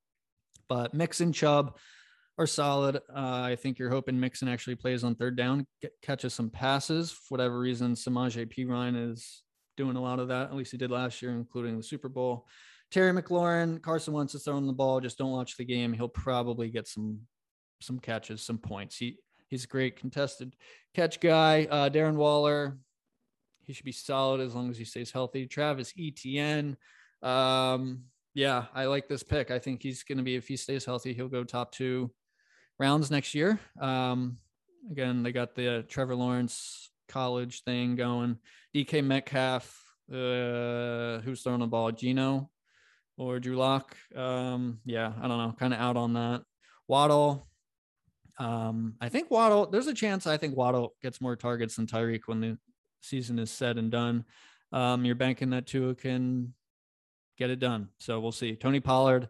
but 0.68 0.94
Mixon, 0.94 1.32
Chubb 1.32 1.76
are 2.38 2.46
solid. 2.46 2.96
Uh, 2.96 3.00
I 3.42 3.56
think 3.56 3.78
you're 3.78 3.90
hoping 3.90 4.18
Mixon 4.18 4.48
actually 4.48 4.76
plays 4.76 5.04
on 5.04 5.14
third 5.14 5.36
down, 5.36 5.66
get, 5.80 5.92
catches 6.02 6.34
some 6.34 6.50
passes. 6.50 7.10
For 7.10 7.36
whatever 7.36 7.58
reason, 7.58 7.94
Samaje 7.94 8.46
Perine 8.46 9.12
is 9.12 9.42
doing 9.76 9.96
a 9.96 10.02
lot 10.02 10.18
of 10.18 10.28
that. 10.28 10.50
At 10.50 10.54
least 10.54 10.72
he 10.72 10.78
did 10.78 10.90
last 10.90 11.20
year, 11.22 11.32
including 11.32 11.76
the 11.76 11.82
Super 11.82 12.08
Bowl. 12.08 12.46
Terry 12.90 13.12
McLaurin, 13.12 13.80
Carson 13.80 14.12
Wentz 14.12 14.34
is 14.34 14.44
throwing 14.44 14.66
the 14.66 14.72
ball. 14.72 15.00
Just 15.00 15.18
don't 15.18 15.30
watch 15.30 15.56
the 15.56 15.64
game. 15.64 15.92
He'll 15.92 16.08
probably 16.08 16.70
get 16.70 16.86
some 16.86 17.20
some 17.80 17.98
catches, 17.98 18.42
some 18.42 18.58
points. 18.58 18.96
He 18.96 19.18
he's 19.52 19.64
a 19.64 19.68
great 19.68 19.96
contested 19.96 20.56
catch 20.94 21.20
guy. 21.20 21.68
Uh, 21.70 21.90
Darren 21.90 22.14
Waller, 22.14 22.78
he 23.64 23.74
should 23.74 23.84
be 23.84 23.92
solid 23.92 24.40
as 24.40 24.54
long 24.54 24.70
as 24.70 24.78
he 24.78 24.84
stays 24.86 25.12
healthy. 25.12 25.46
Travis 25.46 25.92
Etienne, 25.98 26.78
um, 27.22 28.04
yeah, 28.32 28.64
I 28.74 28.86
like 28.86 29.08
this 29.08 29.22
pick. 29.22 29.50
I 29.50 29.58
think 29.58 29.82
he's 29.82 30.04
going 30.04 30.16
to 30.16 30.24
be 30.24 30.36
if 30.36 30.48
he 30.48 30.56
stays 30.56 30.86
healthy, 30.86 31.12
he'll 31.12 31.28
go 31.28 31.44
top 31.44 31.70
two 31.70 32.10
rounds 32.78 33.10
next 33.10 33.34
year. 33.34 33.60
Um, 33.78 34.38
again, 34.90 35.22
they 35.22 35.32
got 35.32 35.54
the 35.54 35.84
Trevor 35.86 36.16
Lawrence 36.16 36.90
college 37.10 37.62
thing 37.64 37.94
going. 37.94 38.38
DK 38.74 39.04
Metcalf, 39.04 39.84
uh, 40.10 41.20
who's 41.20 41.42
throwing 41.42 41.60
the 41.60 41.66
ball? 41.66 41.92
Geno 41.92 42.48
or 43.18 43.38
Drew 43.38 43.56
Lock? 43.56 43.94
Um, 44.16 44.78
yeah, 44.86 45.12
I 45.20 45.28
don't 45.28 45.36
know. 45.36 45.54
Kind 45.58 45.74
of 45.74 45.80
out 45.80 45.98
on 45.98 46.14
that. 46.14 46.42
Waddle, 46.88 47.46
um, 48.38 48.94
I 49.00 49.08
think 49.08 49.30
Waddle, 49.30 49.66
there's 49.66 49.86
a 49.86 49.94
chance 49.94 50.26
I 50.26 50.36
think 50.36 50.56
Waddle 50.56 50.94
gets 51.02 51.20
more 51.20 51.36
targets 51.36 51.76
than 51.76 51.86
Tyreek 51.86 52.22
when 52.26 52.40
the 52.40 52.58
season 53.00 53.38
is 53.38 53.50
said 53.50 53.78
and 53.78 53.90
done. 53.90 54.24
Um, 54.72 55.04
you're 55.04 55.14
banking 55.14 55.50
that 55.50 55.66
Tua 55.66 55.94
can 55.94 56.54
get 57.38 57.50
it 57.50 57.58
done. 57.58 57.88
So 57.98 58.20
we'll 58.20 58.32
see. 58.32 58.56
Tony 58.56 58.80
Pollard, 58.80 59.28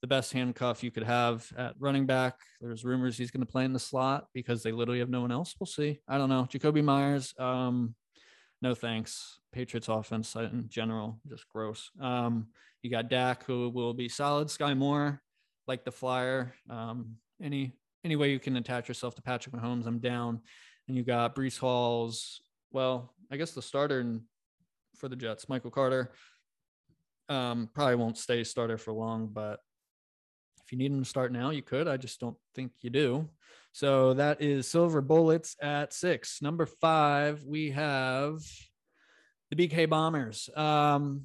the 0.00 0.06
best 0.06 0.32
handcuff 0.32 0.82
you 0.82 0.90
could 0.90 1.02
have 1.02 1.46
at 1.56 1.74
running 1.78 2.06
back. 2.06 2.36
There's 2.60 2.84
rumors 2.84 3.18
he's 3.18 3.30
going 3.30 3.44
to 3.44 3.50
play 3.50 3.64
in 3.64 3.72
the 3.72 3.78
slot 3.78 4.26
because 4.32 4.62
they 4.62 4.72
literally 4.72 5.00
have 5.00 5.10
no 5.10 5.20
one 5.20 5.32
else. 5.32 5.54
We'll 5.60 5.66
see. 5.66 6.00
I 6.08 6.16
don't 6.16 6.30
know. 6.30 6.48
Jakobi 6.50 6.82
Meyers, 6.82 7.34
um, 7.38 7.94
no 8.62 8.74
thanks. 8.74 9.38
Patriots 9.52 9.88
offense 9.88 10.34
in 10.36 10.66
general, 10.68 11.18
just 11.28 11.46
gross. 11.48 11.90
Um, 12.00 12.48
you 12.82 12.90
got 12.90 13.10
Dak, 13.10 13.44
who 13.44 13.68
will 13.68 13.92
be 13.92 14.08
solid. 14.08 14.48
Skyy 14.48 14.76
Moore, 14.76 15.20
like 15.66 15.84
the 15.84 15.92
flyer. 15.92 16.54
Um, 16.70 17.16
any 17.42 17.74
any 18.04 18.16
way 18.16 18.30
you 18.30 18.38
can 18.38 18.56
attach 18.56 18.88
yourself 18.88 19.14
to 19.16 19.22
Patrick 19.22 19.54
Mahomes, 19.54 19.86
I'm 19.86 19.98
down. 19.98 20.40
And 20.88 20.96
you 20.96 21.02
got 21.02 21.34
Breece 21.36 21.58
Hall's, 21.58 22.40
well, 22.72 23.14
I 23.30 23.36
guess 23.36 23.52
the 23.52 23.62
starter 23.62 24.20
for 24.96 25.08
the 25.08 25.16
Jets, 25.16 25.48
Michael 25.48 25.70
Carter. 25.70 26.12
Um, 27.28 27.68
probably 27.74 27.94
won't 27.94 28.18
stay 28.18 28.42
starter 28.42 28.76
for 28.76 28.92
long, 28.92 29.28
but 29.32 29.60
if 30.64 30.72
you 30.72 30.78
need 30.78 30.90
him 30.90 31.02
to 31.02 31.08
start 31.08 31.32
now, 31.32 31.50
you 31.50 31.62
could. 31.62 31.86
I 31.86 31.96
just 31.96 32.18
don't 32.20 32.36
think 32.54 32.72
you 32.80 32.90
do. 32.90 33.28
So 33.72 34.14
that 34.14 34.42
is 34.42 34.68
Silver 34.68 35.00
Bullets 35.00 35.56
at 35.62 35.92
six. 35.92 36.42
Number 36.42 36.66
five, 36.66 37.44
we 37.44 37.70
have 37.70 38.40
the 39.50 39.56
BK 39.56 39.88
Bombers. 39.88 40.50
Um, 40.56 41.22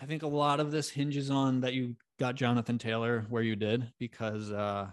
I 0.00 0.06
think 0.06 0.22
a 0.22 0.28
lot 0.28 0.60
of 0.60 0.70
this 0.70 0.90
hinges 0.90 1.30
on 1.30 1.62
that 1.62 1.72
you 1.72 1.96
got 2.18 2.34
Jonathan 2.34 2.78
Taylor 2.78 3.26
where 3.30 3.42
you 3.42 3.56
did 3.56 3.90
because 3.98 4.52
uh, 4.52 4.88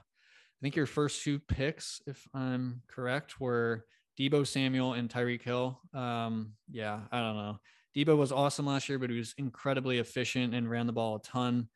I 0.60 0.60
think 0.62 0.76
your 0.76 0.86
first 0.86 1.24
two 1.24 1.40
picks, 1.40 2.02
if 2.08 2.28
I'm 2.34 2.82
correct, 2.88 3.40
were 3.40 3.86
Deebo 4.20 4.48
Samuel 4.48 4.94
and 4.94 5.10
Tyreek 5.10 5.42
Hill. 5.42 5.80
Um, 5.94 6.54
yeah, 6.72 7.02
I 7.12 7.20
don't 7.20 7.36
know. 7.36 7.58
Deebo 7.96 8.18
was 8.18 8.32
awesome 8.32 8.66
last 8.66 8.90
year, 8.90 9.00
but 9.00 9.10
he 9.10 9.18
was 9.18 9.34
incredibly 9.38 10.00
efficient 10.00 10.54
and 10.54 10.70
ran 10.70 10.88
the 10.88 10.94
ball 10.94 11.16
a 11.16 11.22
ton. 11.22 11.70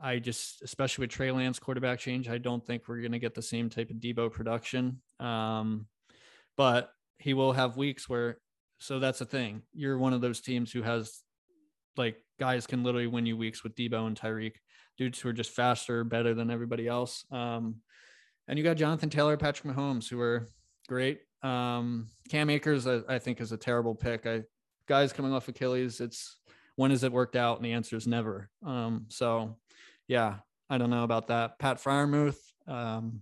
I 0.00 0.18
just, 0.18 0.62
especially 0.62 1.02
with 1.02 1.10
Trey 1.10 1.30
Lance 1.30 1.58
quarterback 1.58 1.98
change, 1.98 2.28
I 2.28 2.38
don't 2.38 2.64
think 2.64 2.82
we're 2.86 3.00
going 3.00 3.12
to 3.12 3.18
get 3.18 3.34
the 3.34 3.42
same 3.42 3.70
type 3.70 3.90
of 3.90 3.96
Deebo 3.96 4.32
production. 4.32 5.00
Um, 5.18 5.86
but 6.56 6.90
he 7.18 7.34
will 7.34 7.52
have 7.52 7.76
weeks 7.76 8.08
where, 8.08 8.38
so 8.78 8.98
that's 8.98 9.20
the 9.20 9.24
thing. 9.24 9.62
You're 9.72 9.98
one 9.98 10.12
of 10.12 10.20
those 10.20 10.40
teams 10.40 10.70
who 10.70 10.82
has 10.82 11.22
like 11.96 12.16
guys 12.38 12.66
can 12.66 12.82
literally 12.84 13.06
win 13.06 13.26
you 13.26 13.36
weeks 13.36 13.62
with 13.62 13.74
Deebo 13.74 14.06
and 14.06 14.18
Tyreek, 14.18 14.56
dudes 14.98 15.18
who 15.18 15.30
are 15.30 15.32
just 15.32 15.50
faster, 15.50 16.04
better 16.04 16.34
than 16.34 16.50
everybody 16.50 16.86
else. 16.86 17.24
Um, 17.30 17.76
and 18.48 18.58
you 18.58 18.64
got 18.64 18.76
Jonathan 18.76 19.10
Taylor, 19.10 19.36
Patrick 19.36 19.74
Mahomes, 19.74 20.08
who 20.08 20.20
are 20.20 20.48
great. 20.88 21.20
Um, 21.42 22.08
Cam 22.30 22.50
Akers, 22.50 22.86
I, 22.86 23.00
I, 23.08 23.18
think, 23.18 23.40
is 23.40 23.52
a 23.52 23.56
terrible 23.56 23.94
pick. 23.94 24.26
I 24.26 24.42
guys 24.88 25.12
coming 25.12 25.32
off 25.32 25.48
Achilles, 25.48 26.00
it's 26.00 26.38
when 26.76 26.90
has 26.90 27.04
it 27.04 27.12
worked 27.12 27.36
out? 27.36 27.56
And 27.56 27.64
the 27.64 27.72
answer 27.72 27.96
is 27.96 28.06
never. 28.06 28.50
Um, 28.64 29.06
so 29.08 29.56
yeah, 30.08 30.36
I 30.70 30.78
don't 30.78 30.90
know 30.90 31.04
about 31.04 31.28
that. 31.28 31.58
Pat 31.58 31.78
Freiermuth, 31.78 32.38
um, 32.66 33.20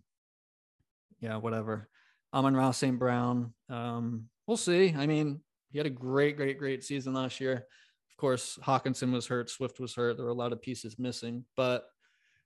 yeah, 1.20 1.36
whatever. 1.36 1.88
Amon-Ra 2.32 2.72
St. 2.72 2.98
Brown. 2.98 3.54
Um, 3.70 4.24
we'll 4.46 4.56
see. 4.56 4.94
I 4.96 5.06
mean, 5.06 5.40
he 5.70 5.78
had 5.78 5.86
a 5.86 5.90
great, 5.90 6.36
great, 6.36 6.58
great 6.58 6.84
season 6.84 7.14
last 7.14 7.40
year. 7.40 7.54
Of 7.54 8.16
course, 8.18 8.58
Hockenson 8.62 9.12
was 9.12 9.26
hurt, 9.26 9.50
Swift 9.50 9.80
was 9.80 9.94
hurt. 9.94 10.16
There 10.16 10.26
were 10.26 10.32
a 10.32 10.34
lot 10.34 10.52
of 10.52 10.62
pieces 10.62 10.98
missing, 10.98 11.44
but 11.56 11.84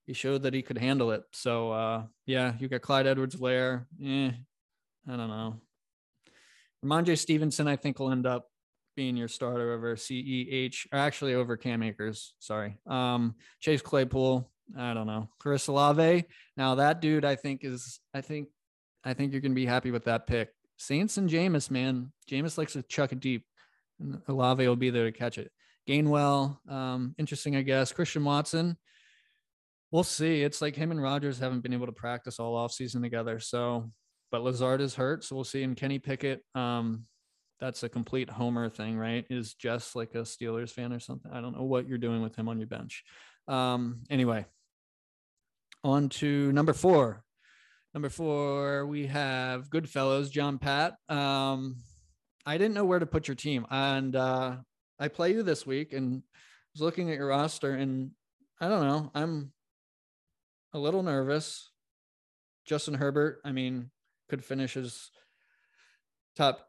he 0.09 0.15
showed 0.15 0.45
that 0.45 0.55
he 0.55 0.63
could 0.63 0.79
handle 0.79 1.11
it. 1.11 1.23
So 1.35 1.71
uh, 1.71 2.05
yeah, 2.25 2.55
you 2.59 2.67
got 2.67 2.81
Clyde 2.81 3.07
Edwards-Helaire. 3.07 3.85
Eh, 4.03 4.31
I 5.07 5.17
don't 5.17 5.29
know. 5.29 5.61
Rhamondre 6.83 7.19
Stevenson, 7.19 7.69
I 7.69 7.77
think, 7.77 7.99
will 7.99 8.11
end 8.11 8.27
up 8.27 8.49
being 8.97 9.19
your 9.19 9.29
starter 9.29 9.75
over 9.75 9.97
CEH, 9.97 10.87
or 10.91 10.99
actually 10.99 11.35
over 11.35 11.59
Cam 11.59 11.83
Akers. 11.83 12.33
Sorry. 12.39 12.79
Um, 12.87 13.35
Chase 13.61 13.83
Claypool. 13.83 14.51
I 14.77 14.95
don't 14.95 15.07
know. 15.07 15.29
Chris 15.39 15.67
Olave. 15.67 16.25
Now 16.57 16.77
that 16.77 17.03
dude, 17.03 17.27
I 17.27 17.37
think 17.37 17.63
is. 17.63 18.01
I 18.15 18.23
think. 18.23 18.49
I 19.05 19.13
think 19.13 19.33
you're 19.33 19.43
gonna 19.43 19.55
be 19.55 19.67
happy 19.67 19.91
with 19.91 20.05
that 20.05 20.27
pick. 20.27 20.49
Saints 20.79 21.19
and 21.19 21.29
Jameis, 21.29 21.71
man. 21.71 22.13
Jameis 22.31 22.57
likes 22.57 22.73
to 22.73 22.83
chuck 22.83 23.13
it 23.13 23.21
deep, 23.21 23.45
and 24.01 24.23
Olave 24.27 24.67
will 24.67 24.75
be 24.75 24.89
there 24.89 25.05
to 25.05 25.13
catch 25.13 25.37
it. 25.37 25.53
Gainwell, 25.87 26.59
um, 26.71 27.15
interesting, 27.19 27.57
I 27.57 27.63
guess. 27.63 27.93
Christian 27.93 28.25
Watson. 28.25 28.79
We'll 29.91 30.05
see. 30.05 30.43
It's 30.43 30.61
like 30.61 30.77
him 30.77 30.91
and 30.91 31.03
Rodgers 31.03 31.39
haven't 31.39 31.61
been 31.61 31.73
able 31.73 31.87
to 31.87 31.93
practice 31.93 32.39
all 32.39 32.57
off 32.57 32.73
season 32.73 33.01
together. 33.01 33.41
So, 33.41 33.91
but 34.31 34.43
Lazard 34.43 34.81
is 34.81 34.95
hurt, 34.95 35.25
so 35.25 35.35
we'll 35.35 35.45
see. 35.45 35.63
And 35.63 35.77
Kenny 35.77 35.99
Pickett, 35.99 36.43
um, 36.55 37.07
that's 37.59 37.83
a 37.83 37.89
complete 37.89 38.29
homer 38.29 38.69
thing, 38.69 38.99
right? 38.99 39.25
Is 39.31 39.55
just 39.55 39.97
like 39.97 40.15
a 40.15 40.19
Steelers 40.19 40.71
fan 40.71 40.93
or 40.93 41.01
something. 41.01 41.31
I 41.33 41.41
don't 41.41 41.57
know 41.57 41.65
what 41.65 41.89
you're 41.89 41.99
doing 41.99 42.23
with 42.23 42.37
him 42.37 42.49
on 42.49 42.59
your 42.59 42.67
bench. 42.67 43.03
Um, 43.49 44.03
anyway, 44.11 44.45
on 45.83 46.11
to 46.11 46.53
number 46.53 46.75
four. 46.75 47.25
Number 47.95 48.11
four, 48.11 48.87
we 48.87 49.07
have 49.07 49.71
Goodfellows, 49.71 50.29
John 50.29 50.59
Pat. 50.59 50.97
Um, 51.09 51.77
I 52.45 52.59
didn't 52.59 52.75
know 52.75 52.85
where 52.85 52.99
to 52.99 53.07
put 53.07 53.27
your 53.27 53.35
team, 53.35 53.67
and 53.71 54.15
uh, 54.15 54.57
I 55.01 55.09
play 55.09 55.33
you 55.33 55.43
this 55.43 55.67
week, 55.67 55.95
and 55.95 56.23
was 56.75 56.83
looking 56.83 57.11
at 57.11 57.17
your 57.17 57.29
roster, 57.29 57.73
and 57.73 58.11
I 58.61 58.69
don't 58.69 58.87
know. 58.87 59.11
I'm 59.15 59.53
a 60.73 60.79
little 60.79 61.03
nervous. 61.03 61.71
Justin 62.67 62.95
Herbert, 62.95 63.41
I 63.45 63.53
mean, 63.53 63.91
could 64.29 64.45
finish 64.45 64.75
his 64.75 65.11
top, 66.37 66.69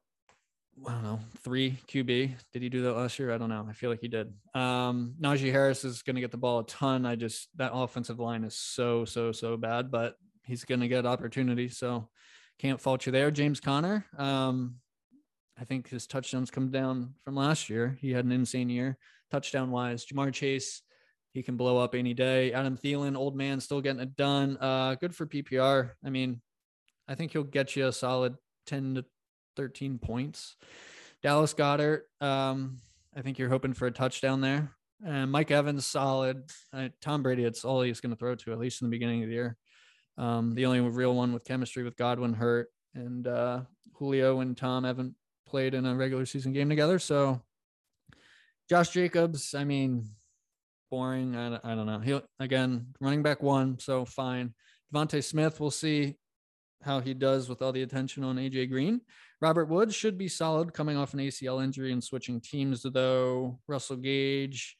I 0.87 0.93
don't 0.93 1.03
know, 1.03 1.19
three 1.43 1.77
QB. 1.87 2.35
Did 2.53 2.61
he 2.61 2.69
do 2.69 2.83
that 2.83 2.93
last 2.93 3.19
year? 3.19 3.33
I 3.33 3.37
don't 3.37 3.49
know. 3.49 3.67
I 3.69 3.73
feel 3.73 3.89
like 3.89 3.99
he 3.99 4.07
did. 4.07 4.33
Um, 4.55 5.15
Najee 5.19 5.51
Harris 5.51 5.83
is 5.83 6.01
going 6.01 6.15
to 6.15 6.21
get 6.21 6.31
the 6.31 6.37
ball 6.37 6.59
a 6.59 6.65
ton. 6.65 7.05
I 7.05 7.15
just, 7.15 7.49
that 7.57 7.73
offensive 7.73 8.19
line 8.19 8.43
is 8.43 8.55
so, 8.55 9.03
so, 9.03 9.31
so 9.31 9.57
bad, 9.57 9.91
but 9.91 10.15
he's 10.43 10.63
going 10.63 10.79
to 10.79 10.87
get 10.87 11.05
opportunity. 11.05 11.67
So 11.67 12.09
can't 12.59 12.79
fault 12.79 13.05
you 13.05 13.11
there. 13.11 13.31
James 13.31 13.59
Conner, 13.59 14.05
um, 14.17 14.75
I 15.59 15.65
think 15.65 15.89
his 15.89 16.07
touchdowns 16.07 16.49
come 16.49 16.71
down 16.71 17.15
from 17.25 17.35
last 17.35 17.69
year. 17.69 17.97
He 17.99 18.11
had 18.11 18.23
an 18.23 18.31
insane 18.31 18.69
year, 18.69 18.97
touchdown 19.31 19.71
wise. 19.71 20.05
Ja'Marr 20.05 20.33
Chase, 20.33 20.81
he 21.33 21.43
can 21.43 21.57
blow 21.57 21.77
up 21.77 21.95
any 21.95 22.13
day. 22.13 22.53
Adam 22.53 22.77
Thielen, 22.77 23.15
old 23.15 23.35
man, 23.35 23.59
still 23.59 23.81
getting 23.81 24.01
it 24.01 24.15
done. 24.15 24.57
Uh, 24.59 24.95
good 24.95 25.15
for 25.15 25.25
PPR. 25.25 25.91
I 26.03 26.09
mean, 26.09 26.41
I 27.07 27.15
think 27.15 27.31
he'll 27.31 27.43
get 27.43 27.75
you 27.75 27.87
a 27.87 27.91
solid 27.91 28.35
10 28.67 28.95
to 28.95 29.05
13 29.55 29.99
points. 29.99 30.55
Dallas 31.21 31.53
Goedert, 31.53 32.01
um, 32.21 32.77
I 33.15 33.21
think 33.21 33.37
you're 33.37 33.49
hoping 33.49 33.73
for 33.73 33.87
a 33.87 33.91
touchdown 33.91 34.41
there. 34.41 34.71
And 35.05 35.31
Mike 35.31 35.51
Evans, 35.51 35.85
solid. 35.85 36.43
Uh, 36.73 36.89
Tom 37.01 37.23
Brady, 37.23 37.43
it's 37.43 37.63
all 37.63 37.81
he's 37.81 38.01
going 38.01 38.11
to 38.11 38.17
throw 38.19 38.35
to, 38.35 38.51
at 38.51 38.59
least 38.59 38.81
in 38.81 38.87
the 38.87 38.91
beginning 38.91 39.23
of 39.23 39.29
the 39.29 39.35
year. 39.35 39.57
Um, 40.17 40.53
the 40.53 40.65
only 40.65 40.81
real 40.81 41.15
one 41.15 41.31
with 41.31 41.45
chemistry 41.45 41.83
with 41.83 41.95
Godwin 41.95 42.33
hurt, 42.33 42.67
and 42.93 43.25
uh, 43.25 43.61
Julio 43.93 44.41
and 44.41 44.57
Tom 44.57 44.83
haven't 44.83 45.15
played 45.47 45.73
in 45.73 45.85
a 45.85 45.95
regular 45.95 46.25
season 46.25 46.51
game 46.51 46.67
together. 46.67 46.99
So 46.99 47.41
Josh 48.69 48.89
Jacobs, 48.89 49.55
I 49.55 49.63
mean, 49.63 50.09
boring. 50.89 51.35
I, 51.35 51.59
I 51.63 51.75
don't 51.75 51.85
know. 51.85 51.99
He 51.99 52.19
again 52.39 52.87
running 52.99 53.23
back 53.23 53.41
one, 53.41 53.79
so 53.79 54.05
fine. 54.05 54.53
DeVonta 54.93 55.23
Smith, 55.23 55.59
we'll 55.59 55.71
see 55.71 56.15
how 56.81 56.99
he 56.99 57.13
does 57.13 57.49
with 57.49 57.61
all 57.61 57.71
the 57.71 57.83
attention 57.83 58.23
on 58.23 58.37
AJ 58.37 58.69
Green. 58.69 59.01
Robert 59.41 59.65
Woods 59.65 59.95
should 59.95 60.17
be 60.17 60.27
solid 60.27 60.73
coming 60.73 60.97
off 60.97 61.13
an 61.13 61.19
ACL 61.19 61.63
injury 61.63 61.91
and 61.91 62.03
switching 62.03 62.41
teams, 62.41 62.83
though. 62.83 63.59
Russell 63.67 63.97
Gage, 63.97 64.77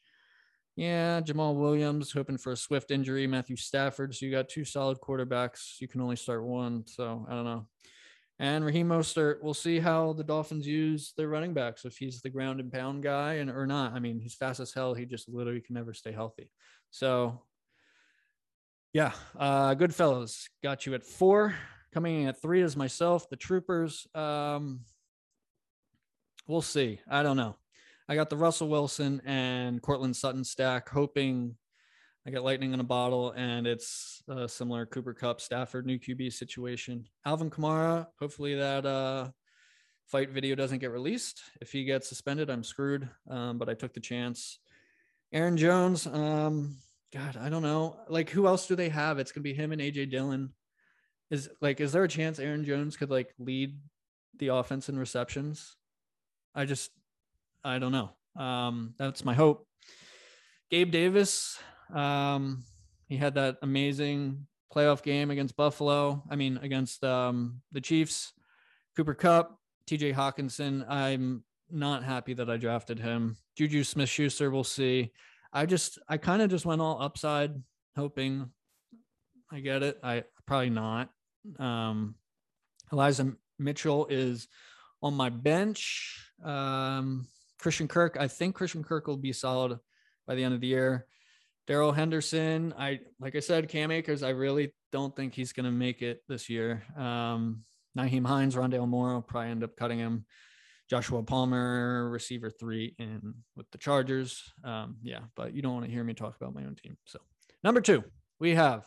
yeah, 0.76 1.20
Jamaal 1.20 1.56
Williams 1.56 2.12
hoping 2.12 2.38
for 2.38 2.52
a 2.52 2.56
swift 2.56 2.90
injury. 2.90 3.26
Matthew 3.26 3.56
Stafford. 3.56 4.14
So 4.14 4.26
you 4.26 4.32
got 4.32 4.48
two 4.48 4.64
solid 4.64 4.98
quarterbacks. 4.98 5.80
You 5.80 5.88
can 5.88 6.00
only 6.00 6.16
start 6.16 6.44
one. 6.44 6.86
So 6.86 7.26
I 7.28 7.34
don't 7.34 7.44
know. 7.44 7.66
And 8.40 8.64
Raheem 8.64 8.88
Mostert, 8.88 9.42
we'll 9.42 9.52
see 9.52 9.78
how 9.78 10.14
the 10.14 10.24
Dolphins 10.24 10.66
use 10.66 11.12
their 11.14 11.28
running 11.28 11.52
backs, 11.52 11.84
if 11.84 11.98
he's 11.98 12.22
the 12.22 12.30
ground 12.30 12.58
and 12.58 12.72
pound 12.72 13.02
guy 13.02 13.34
and 13.34 13.50
or 13.50 13.66
not. 13.66 13.92
I 13.92 13.98
mean, 13.98 14.18
he's 14.18 14.34
fast 14.34 14.60
as 14.60 14.72
hell. 14.72 14.94
He 14.94 15.04
just 15.04 15.28
literally 15.28 15.60
can 15.60 15.74
never 15.74 15.92
stay 15.92 16.10
healthy. 16.10 16.50
So 16.90 17.42
yeah, 18.94 19.12
uh, 19.38 19.74
good 19.74 19.94
fellows. 19.94 20.48
Got 20.62 20.86
you 20.86 20.94
at 20.94 21.04
four. 21.04 21.54
Coming 21.92 22.22
in 22.22 22.28
at 22.28 22.40
three 22.40 22.62
is 22.62 22.78
myself, 22.78 23.28
the 23.28 23.36
troopers. 23.36 24.06
Um, 24.14 24.80
we'll 26.46 26.62
see. 26.62 26.98
I 27.10 27.22
don't 27.22 27.36
know. 27.36 27.56
I 28.08 28.14
got 28.14 28.30
the 28.30 28.38
Russell 28.38 28.68
Wilson 28.68 29.20
and 29.26 29.82
Courtland 29.82 30.16
Sutton 30.16 30.44
stack, 30.44 30.88
hoping 30.88 31.56
I 32.26 32.30
got 32.30 32.44
lightning 32.44 32.74
in 32.74 32.80
a 32.80 32.84
bottle, 32.84 33.32
and 33.32 33.66
it's 33.66 34.22
a 34.28 34.46
similar 34.46 34.84
Cooper 34.84 35.14
Kupp, 35.14 35.40
Stafford 35.40 35.86
new 35.86 35.98
QB 35.98 36.32
situation. 36.32 37.06
Alvin 37.24 37.50
Kamara, 37.50 38.06
hopefully 38.18 38.56
that 38.56 38.84
uh, 38.84 39.28
fight 40.06 40.30
video 40.30 40.54
doesn't 40.54 40.80
get 40.80 40.90
released. 40.90 41.40
If 41.62 41.72
he 41.72 41.84
gets 41.84 42.08
suspended, 42.08 42.50
I'm 42.50 42.62
screwed. 42.62 43.08
Um, 43.28 43.56
but 43.56 43.70
I 43.70 43.74
took 43.74 43.94
the 43.94 44.00
chance. 44.00 44.58
Aaron 45.32 45.56
Jones, 45.56 46.06
um, 46.06 46.76
God, 47.12 47.38
I 47.38 47.48
don't 47.48 47.62
know. 47.62 47.96
Like, 48.08 48.28
who 48.28 48.46
else 48.46 48.66
do 48.66 48.76
they 48.76 48.90
have? 48.90 49.18
It's 49.18 49.32
gonna 49.32 49.42
be 49.42 49.54
him 49.54 49.72
and 49.72 49.80
AJ 49.80 50.10
Dillon. 50.10 50.52
Is 51.30 51.48
like, 51.60 51.80
is 51.80 51.92
there 51.92 52.04
a 52.04 52.08
chance 52.08 52.38
Aaron 52.38 52.64
Jones 52.64 52.96
could 52.96 53.10
like 53.10 53.32
lead 53.38 53.78
the 54.38 54.48
offense 54.48 54.88
in 54.88 54.98
receptions? 54.98 55.76
I 56.54 56.66
just 56.66 56.90
I 57.64 57.78
don't 57.78 57.92
know. 57.92 58.10
Um, 58.36 58.94
that's 58.98 59.24
my 59.24 59.34
hope. 59.34 59.66
Gabe 60.70 60.90
Davis, 60.90 61.58
um, 61.94 62.64
he 63.08 63.16
had 63.16 63.34
that 63.34 63.58
amazing 63.62 64.46
playoff 64.74 65.02
game 65.02 65.30
against 65.30 65.56
Buffalo. 65.56 66.22
I 66.30 66.36
mean, 66.36 66.58
against 66.62 67.02
um, 67.04 67.60
the 67.72 67.80
Chiefs. 67.80 68.32
Cooper 68.96 69.14
Kupp, 69.14 69.58
TJ 69.86 70.14
Hockenson. 70.14 70.88
I'm 70.88 71.44
not 71.70 72.04
happy 72.04 72.34
that 72.34 72.50
I 72.50 72.56
drafted 72.56 72.98
him. 72.98 73.36
Juju 73.56 73.84
Smith 73.84 74.08
Schuster, 74.08 74.50
we'll 74.50 74.64
see. 74.64 75.12
I 75.52 75.66
just, 75.66 75.98
I 76.08 76.16
kind 76.16 76.42
of 76.42 76.50
just 76.50 76.66
went 76.66 76.80
all 76.80 77.00
upside, 77.00 77.52
hoping 77.96 78.50
I 79.50 79.60
get 79.60 79.82
it. 79.82 79.98
I 80.02 80.24
probably 80.46 80.70
not. 80.70 81.10
Um, 81.58 82.14
Elijah 82.92 83.32
Mitchell 83.58 84.06
is 84.08 84.48
on 85.02 85.14
my 85.14 85.28
bench. 85.28 86.30
Um, 86.44 87.26
Christian 87.58 87.88
Kirk, 87.88 88.16
I 88.18 88.28
think 88.28 88.54
Christian 88.54 88.84
Kirk 88.84 89.06
will 89.06 89.16
be 89.16 89.32
solid 89.32 89.78
by 90.26 90.34
the 90.34 90.44
end 90.44 90.54
of 90.54 90.60
the 90.60 90.68
year. 90.68 91.06
Darrell 91.70 91.92
Henderson, 91.92 92.74
I 92.76 92.98
like 93.20 93.36
I 93.36 93.38
said, 93.38 93.68
Cam 93.68 93.92
Akers, 93.92 94.24
I 94.24 94.30
really 94.30 94.74
don't 94.90 95.14
think 95.14 95.34
he's 95.34 95.52
going 95.52 95.66
to 95.66 95.70
make 95.70 96.02
it 96.02 96.20
this 96.28 96.50
year. 96.50 96.82
Um, 96.98 97.62
Nyheim 97.96 98.26
Hines, 98.26 98.56
Rondale 98.56 98.88
Moore 98.88 99.14
will 99.14 99.22
probably 99.22 99.52
end 99.52 99.62
up 99.62 99.76
cutting 99.76 100.00
him. 100.00 100.26
Joshua 100.90 101.22
Palmer, 101.22 102.10
receiver 102.10 102.50
three, 102.50 102.96
in 102.98 103.34
with 103.54 103.70
the 103.70 103.78
Chargers. 103.78 104.42
Um, 104.64 104.96
yeah, 105.04 105.20
but 105.36 105.54
you 105.54 105.62
don't 105.62 105.74
want 105.74 105.84
to 105.84 105.92
hear 105.92 106.02
me 106.02 106.12
talk 106.12 106.34
about 106.34 106.56
my 106.56 106.64
own 106.64 106.74
team. 106.74 106.96
So 107.04 107.20
number 107.62 107.80
two, 107.80 108.02
we 108.40 108.56
have 108.56 108.84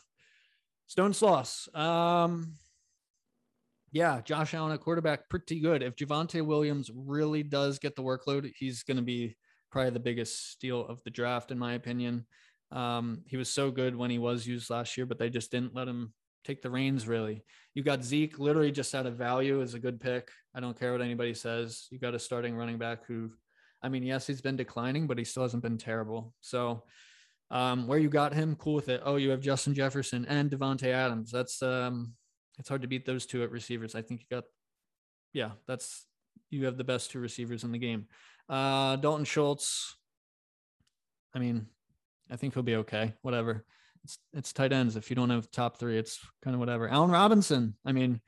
Stone 0.88 1.13
Sloss. 1.13 1.74
Um, 1.74 2.56
yeah, 3.93 4.19
Josh 4.26 4.54
Allen 4.54 4.74
at 4.74 4.82
quarterback, 4.82 5.30
pretty 5.30 5.62
good. 5.62 5.84
If 5.84 5.96
Javonte 5.96 6.46
Williams 6.46 6.91
really 6.93 7.43
does 7.43 7.80
get 7.80 7.96
the 7.96 8.04
workload, 8.04 8.52
he's 8.58 8.84
going 8.84 8.98
to 8.98 9.04
be 9.04 9.38
probably 9.72 9.91
the 9.91 10.02
biggest 10.02 10.52
steal 10.52 10.86
of 10.86 11.02
the 11.06 11.12
draft, 11.12 11.50
in 11.50 11.58
my 11.58 11.76
opinion. 11.76 12.26
Um, 12.73 13.23
he 13.27 13.38
was 13.38 13.49
so 13.49 13.71
good 13.71 13.95
when 13.95 14.09
he 14.09 14.17
was 14.17 14.45
used 14.47 14.69
last 14.69 14.97
year, 14.97 15.05
but 15.05 15.19
they 15.19 15.29
just 15.29 15.51
didn't 15.51 15.75
let 15.75 15.88
him 15.88 16.13
take 16.43 16.62
the 16.62 16.69
reins 16.69 17.07
really. 17.07 17.43
You 17.73 17.83
got 17.83 18.03
Zeke 18.03 18.39
literally 18.39 18.71
just 18.71 18.93
out 18.93 19.05
of 19.05 19.15
value 19.15 19.62
as 19.62 19.75
a 19.75 19.79
good 19.79 20.01
pick. 20.01 20.29
I 20.53 20.59
don't 20.59 20.77
care 20.77 20.91
what 20.91 21.01
anybody 21.01 21.33
says. 21.33 21.88
You 21.89 21.99
got 21.99 22.15
a 22.15 22.19
starting 22.19 22.55
running 22.55 22.77
back 22.77 23.05
who, 23.07 23.31
I 23.81 23.89
mean, 23.89 24.03
yes, 24.03 24.27
he's 24.27 24.41
been 24.41 24.55
declining, 24.55 25.07
but 25.07 25.17
he 25.17 25.23
still 25.23 25.43
hasn't 25.43 25.63
been 25.63 25.77
terrible. 25.77 26.33
So, 26.41 26.83
um, 27.51 27.88
where 27.88 27.99
you 27.99 28.09
got 28.09 28.33
him, 28.33 28.55
cool 28.55 28.73
with 28.73 28.89
it. 28.89 29.01
Oh, 29.05 29.17
you 29.17 29.29
have 29.29 29.41
Justin 29.41 29.75
Jefferson 29.75 30.25
and 30.25 30.49
Davante 30.49 30.88
Adams. 30.88 31.31
That's 31.31 31.62
um, 31.62 32.13
it's 32.57 32.69
hard 32.69 32.81
to 32.81 32.88
beat 32.88 33.05
those 33.05 33.25
two 33.25 33.43
at 33.43 33.51
receivers. 33.51 33.93
I 33.93 34.01
think 34.01 34.21
you 34.21 34.27
got, 34.36 34.45
yeah, 35.33 35.51
that's 35.67 36.05
you 36.49 36.65
have 36.65 36.77
the 36.77 36.83
best 36.83 37.12
two 37.12 37.19
receivers 37.19 37.63
in 37.63 37.71
the 37.71 37.77
game. 37.77 38.07
Uh, 38.49 38.95
Dalton 38.95 39.25
Schultz. 39.25 39.95
I 41.36 41.39
mean, 41.39 41.67
I 42.31 42.36
think 42.36 42.53
he'll 42.53 42.63
be 42.63 42.77
okay. 42.77 43.13
Whatever. 43.21 43.65
It's 44.03 44.17
it's 44.33 44.53
tight 44.53 44.73
ends. 44.73 44.95
If 44.95 45.09
you 45.09 45.15
don't 45.15 45.29
have 45.29 45.49
top 45.51 45.77
three, 45.77 45.97
it's 45.97 46.19
kind 46.43 46.53
of 46.53 46.59
whatever. 46.59 46.89
Allen 46.89 47.12
Robinson. 47.12 47.75
I 47.86 47.91
mean, 47.91 48.19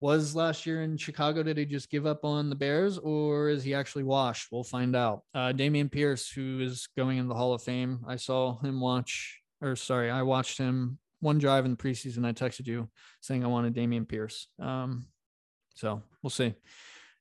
was 0.00 0.34
last 0.34 0.66
year 0.66 0.82
in 0.82 0.96
Chicago. 0.96 1.42
Did 1.42 1.56
he 1.56 1.64
just 1.64 1.90
give 1.90 2.06
up 2.06 2.24
on 2.24 2.50
the 2.50 2.56
Bears, 2.56 2.98
or 2.98 3.48
is 3.48 3.64
he 3.64 3.74
actually 3.74 4.04
washed? 4.04 4.48
We'll 4.52 4.64
find 4.64 4.94
out. 4.94 5.22
Uh, 5.34 5.52
Dameon 5.52 5.90
Pierce, 5.90 6.30
who 6.30 6.60
is 6.60 6.88
going 6.96 7.18
in 7.18 7.28
the 7.28 7.34
Hall 7.34 7.54
of 7.54 7.62
Fame. 7.62 8.04
I 8.06 8.16
saw 8.16 8.58
him 8.60 8.80
watch, 8.80 9.40
or 9.62 9.76
sorry, 9.76 10.10
I 10.10 10.22
watched 10.22 10.58
him 10.58 10.98
one 11.20 11.38
drive 11.38 11.64
in 11.64 11.72
the 11.72 11.76
preseason, 11.76 12.24
I 12.24 12.32
texted 12.32 12.66
you 12.66 12.88
saying 13.20 13.44
I 13.44 13.48
wanted 13.48 13.74
Dameon 13.74 14.08
Pierce. 14.08 14.48
Um, 14.60 15.06
so 15.74 16.02
we'll 16.22 16.30
see. 16.30 16.54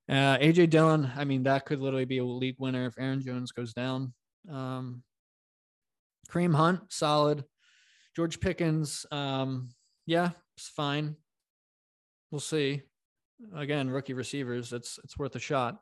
Uh, 0.07 0.37
AJ 0.37 0.69
Dillon, 0.69 1.11
I 1.15 1.25
mean, 1.25 1.43
that 1.43 1.65
could 1.65 1.79
literally 1.79 2.05
be 2.05 2.19
a 2.19 2.23
league 2.23 2.57
winner 2.59 2.85
if 2.85 2.93
Aaron 2.99 3.21
Jones 3.21 3.51
goes 3.51 3.73
down. 3.73 4.13
Um, 4.51 5.03
Kareem 6.29 6.55
Hunt, 6.55 6.81
solid. 6.89 7.43
George 8.15 8.39
Pickens, 8.39 9.05
um, 9.11 9.69
yeah, 10.05 10.31
it's 10.55 10.69
fine. 10.69 11.15
We'll 12.31 12.39
see. 12.39 12.81
Again, 13.55 13.89
rookie 13.89 14.13
receivers, 14.13 14.71
it's 14.71 14.97
it's 15.03 15.17
worth 15.17 15.35
a 15.35 15.39
shot. 15.39 15.79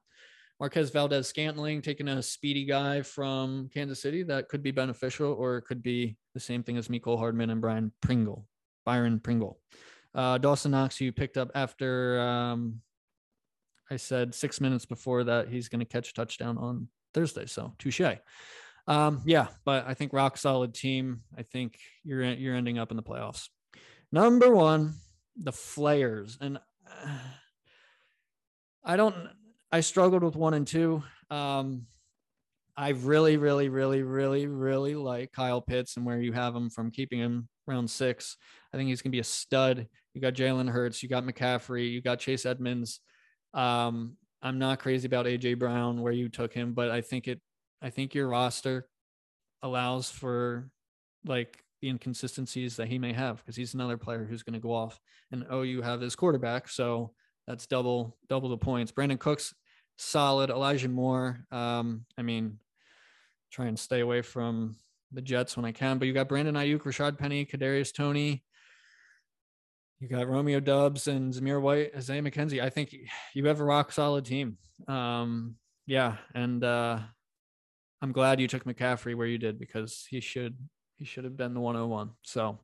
Marquez 0.59 0.91
Valdes 0.91 1.27
Scantling 1.27 1.81
taking 1.81 2.07
a 2.07 2.23
speedy 2.23 2.65
guy 2.65 3.01
from 3.01 3.69
Kansas 3.73 4.01
City 4.01 4.23
that 4.23 4.49
could 4.49 4.63
be 4.63 4.71
beneficial, 4.71 5.33
or 5.33 5.57
it 5.57 5.63
could 5.63 5.83
be 5.83 6.15
the 6.33 6.39
same 6.39 6.63
thing 6.63 6.77
as 6.77 6.87
Mecole 6.87 7.17
Hardman 7.17 7.49
and 7.49 7.61
Brian 7.61 7.91
Pringle, 8.01 8.47
Byron 8.85 9.19
Pringle. 9.19 9.59
Uh, 10.15 10.37
Dawson 10.37 10.71
Knox, 10.71 11.01
you 11.01 11.11
picked 11.11 11.37
up 11.37 11.51
after 11.55 12.19
um, 12.21 12.81
I 13.89 13.97
said 13.97 14.33
six 14.33 14.61
minutes 14.61 14.85
before 14.85 15.23
that 15.23 15.49
he's 15.49 15.69
going 15.69 15.79
to 15.79 15.85
catch 15.85 16.09
a 16.09 16.13
touchdown 16.13 16.57
on 16.57 16.87
Thursday. 17.13 17.45
So 17.45 17.73
touche. 17.77 18.01
Um, 18.87 19.21
yeah, 19.25 19.47
but 19.65 19.85
I 19.87 19.93
think 19.93 20.13
rock 20.13 20.37
solid 20.37 20.73
team. 20.73 21.21
I 21.37 21.43
think 21.43 21.77
you're 22.03 22.23
you're 22.23 22.55
ending 22.55 22.77
up 22.77 22.91
in 22.91 22.97
the 22.97 23.03
playoffs. 23.03 23.47
Number 24.11 24.53
one, 24.53 24.95
the 25.37 25.51
Flayers, 25.51 26.37
and 26.41 26.57
uh, 26.57 27.17
I 28.83 28.97
don't 28.97 29.15
I 29.71 29.79
struggled 29.79 30.23
with 30.23 30.35
one 30.35 30.53
and 30.53 30.67
two. 30.67 31.03
Um, 31.31 31.87
I 32.75 32.89
really, 32.89 33.37
really, 33.37 33.69
really, 33.69 34.03
really, 34.03 34.47
really 34.47 34.95
like 34.95 35.31
Kyle 35.31 35.61
Pitts 35.61 35.95
and 35.95 36.05
where 36.05 36.19
you 36.19 36.33
have 36.33 36.55
him 36.55 36.69
from 36.69 36.91
keeping 36.91 37.19
him 37.19 37.47
round 37.67 37.89
six. 37.89 38.37
I 38.73 38.77
think 38.77 38.89
he's 38.89 39.01
gonna 39.01 39.11
be 39.11 39.19
a 39.19 39.23
stud. 39.23 39.87
You 40.13 40.21
got 40.21 40.33
Jalen 40.33 40.69
Hurts, 40.69 41.01
you 41.01 41.09
got 41.09 41.23
McCaffrey, 41.23 41.89
you 41.89 42.01
got 42.01 42.19
Chase 42.19 42.45
Edmonds. 42.45 42.99
Um, 43.53 44.17
I'm 44.41 44.59
not 44.59 44.79
crazy 44.79 45.05
about 45.05 45.25
AJ 45.25 45.57
Brown 45.57 46.01
where 46.01 46.13
you 46.13 46.29
took 46.29 46.53
him, 46.53 46.73
but 46.73 46.91
I 46.91 47.01
think 47.01 47.27
it 47.27 47.39
I 47.83 47.89
think 47.89 48.15
your 48.15 48.29
roster 48.29 48.87
allows 49.61 50.09
for 50.09 50.69
like 51.25 51.63
the 51.81 51.89
inconsistencies 51.89 52.77
that 52.77 52.87
he 52.87 52.97
may 52.97 53.11
have 53.13 53.37
because 53.37 53.57
he's 53.57 53.73
another 53.73 53.97
player 53.97 54.25
who's 54.25 54.41
going 54.41 54.53
to 54.53 54.59
go 54.59 54.73
off. 54.73 54.99
And 55.31 55.45
oh, 55.49 55.63
you 55.63 55.81
have 55.81 55.99
his 55.99 56.15
quarterback, 56.15 56.69
so 56.69 57.11
that's 57.45 57.67
double 57.67 58.17
double 58.29 58.49
the 58.49 58.57
points. 58.57 58.91
Brandin 58.91 59.19
Cooks 59.19 59.53
solid. 59.97 60.49
Elijah 60.49 60.89
Moore. 60.89 61.45
Um, 61.51 62.05
I 62.17 62.21
mean, 62.21 62.59
try 63.51 63.67
and 63.67 63.77
stay 63.77 63.99
away 63.99 64.21
from 64.21 64.75
the 65.11 65.21
Jets 65.21 65.55
when 65.55 65.65
I 65.65 65.71
can. 65.71 65.97
But 65.97 66.07
you 66.07 66.13
got 66.13 66.29
Brandon 66.29 66.55
Aiyuk, 66.55 66.81
Rashaad 66.81 67.17
Penny, 67.17 67.45
Kadarius 67.45 67.93
Toney. 67.93 68.43
You 69.99 70.09
got 70.09 70.27
Romeo 70.27 70.59
Doubs 70.59 71.07
and 71.07 71.33
Zamir 71.33 71.61
White, 71.61 71.91
Isaiah 71.95 72.21
McKenzie. 72.21 72.61
I 72.61 72.69
think 72.69 72.93
you 73.33 73.45
have 73.45 73.61
a 73.61 73.63
rock 73.63 73.91
solid 73.91 74.25
team. 74.25 74.57
Um, 74.87 75.55
yeah, 75.85 76.17
and 76.33 76.63
uh, 76.63 76.99
I'm 78.03 78.11
glad 78.11 78.41
you 78.41 78.49
took 78.49 78.65
McCaffrey 78.65 79.15
where 79.15 79.27
you 79.27 79.37
did 79.37 79.57
because 79.57 80.05
he 80.09 80.19
should 80.19 80.57
he 80.97 81.05
should 81.05 81.23
have 81.23 81.37
been 81.37 81.53
the 81.53 81.61
101. 81.61 82.11
So 82.21 82.59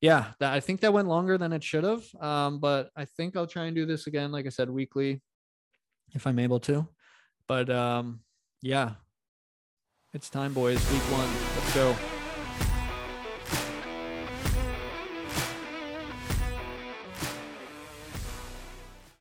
yeah, 0.00 0.26
that, 0.38 0.52
I 0.52 0.60
think 0.60 0.80
that 0.80 0.92
went 0.92 1.08
longer 1.08 1.36
than 1.36 1.52
it 1.52 1.64
should 1.64 1.82
have. 1.82 2.04
Um, 2.20 2.60
but 2.60 2.90
I 2.96 3.04
think 3.04 3.36
I'll 3.36 3.48
try 3.48 3.66
and 3.66 3.74
do 3.74 3.84
this 3.84 4.06
again, 4.06 4.30
like 4.30 4.46
I 4.46 4.48
said, 4.48 4.70
weekly, 4.70 5.20
if 6.14 6.24
I'm 6.24 6.38
able 6.38 6.60
to. 6.60 6.86
But 7.48 7.68
um, 7.68 8.20
yeah, 8.62 8.92
it's 10.14 10.30
time, 10.30 10.54
boys. 10.54 10.78
Week 10.92 11.02
one. 11.02 11.28
Let's 11.56 11.74
go. 11.74 12.19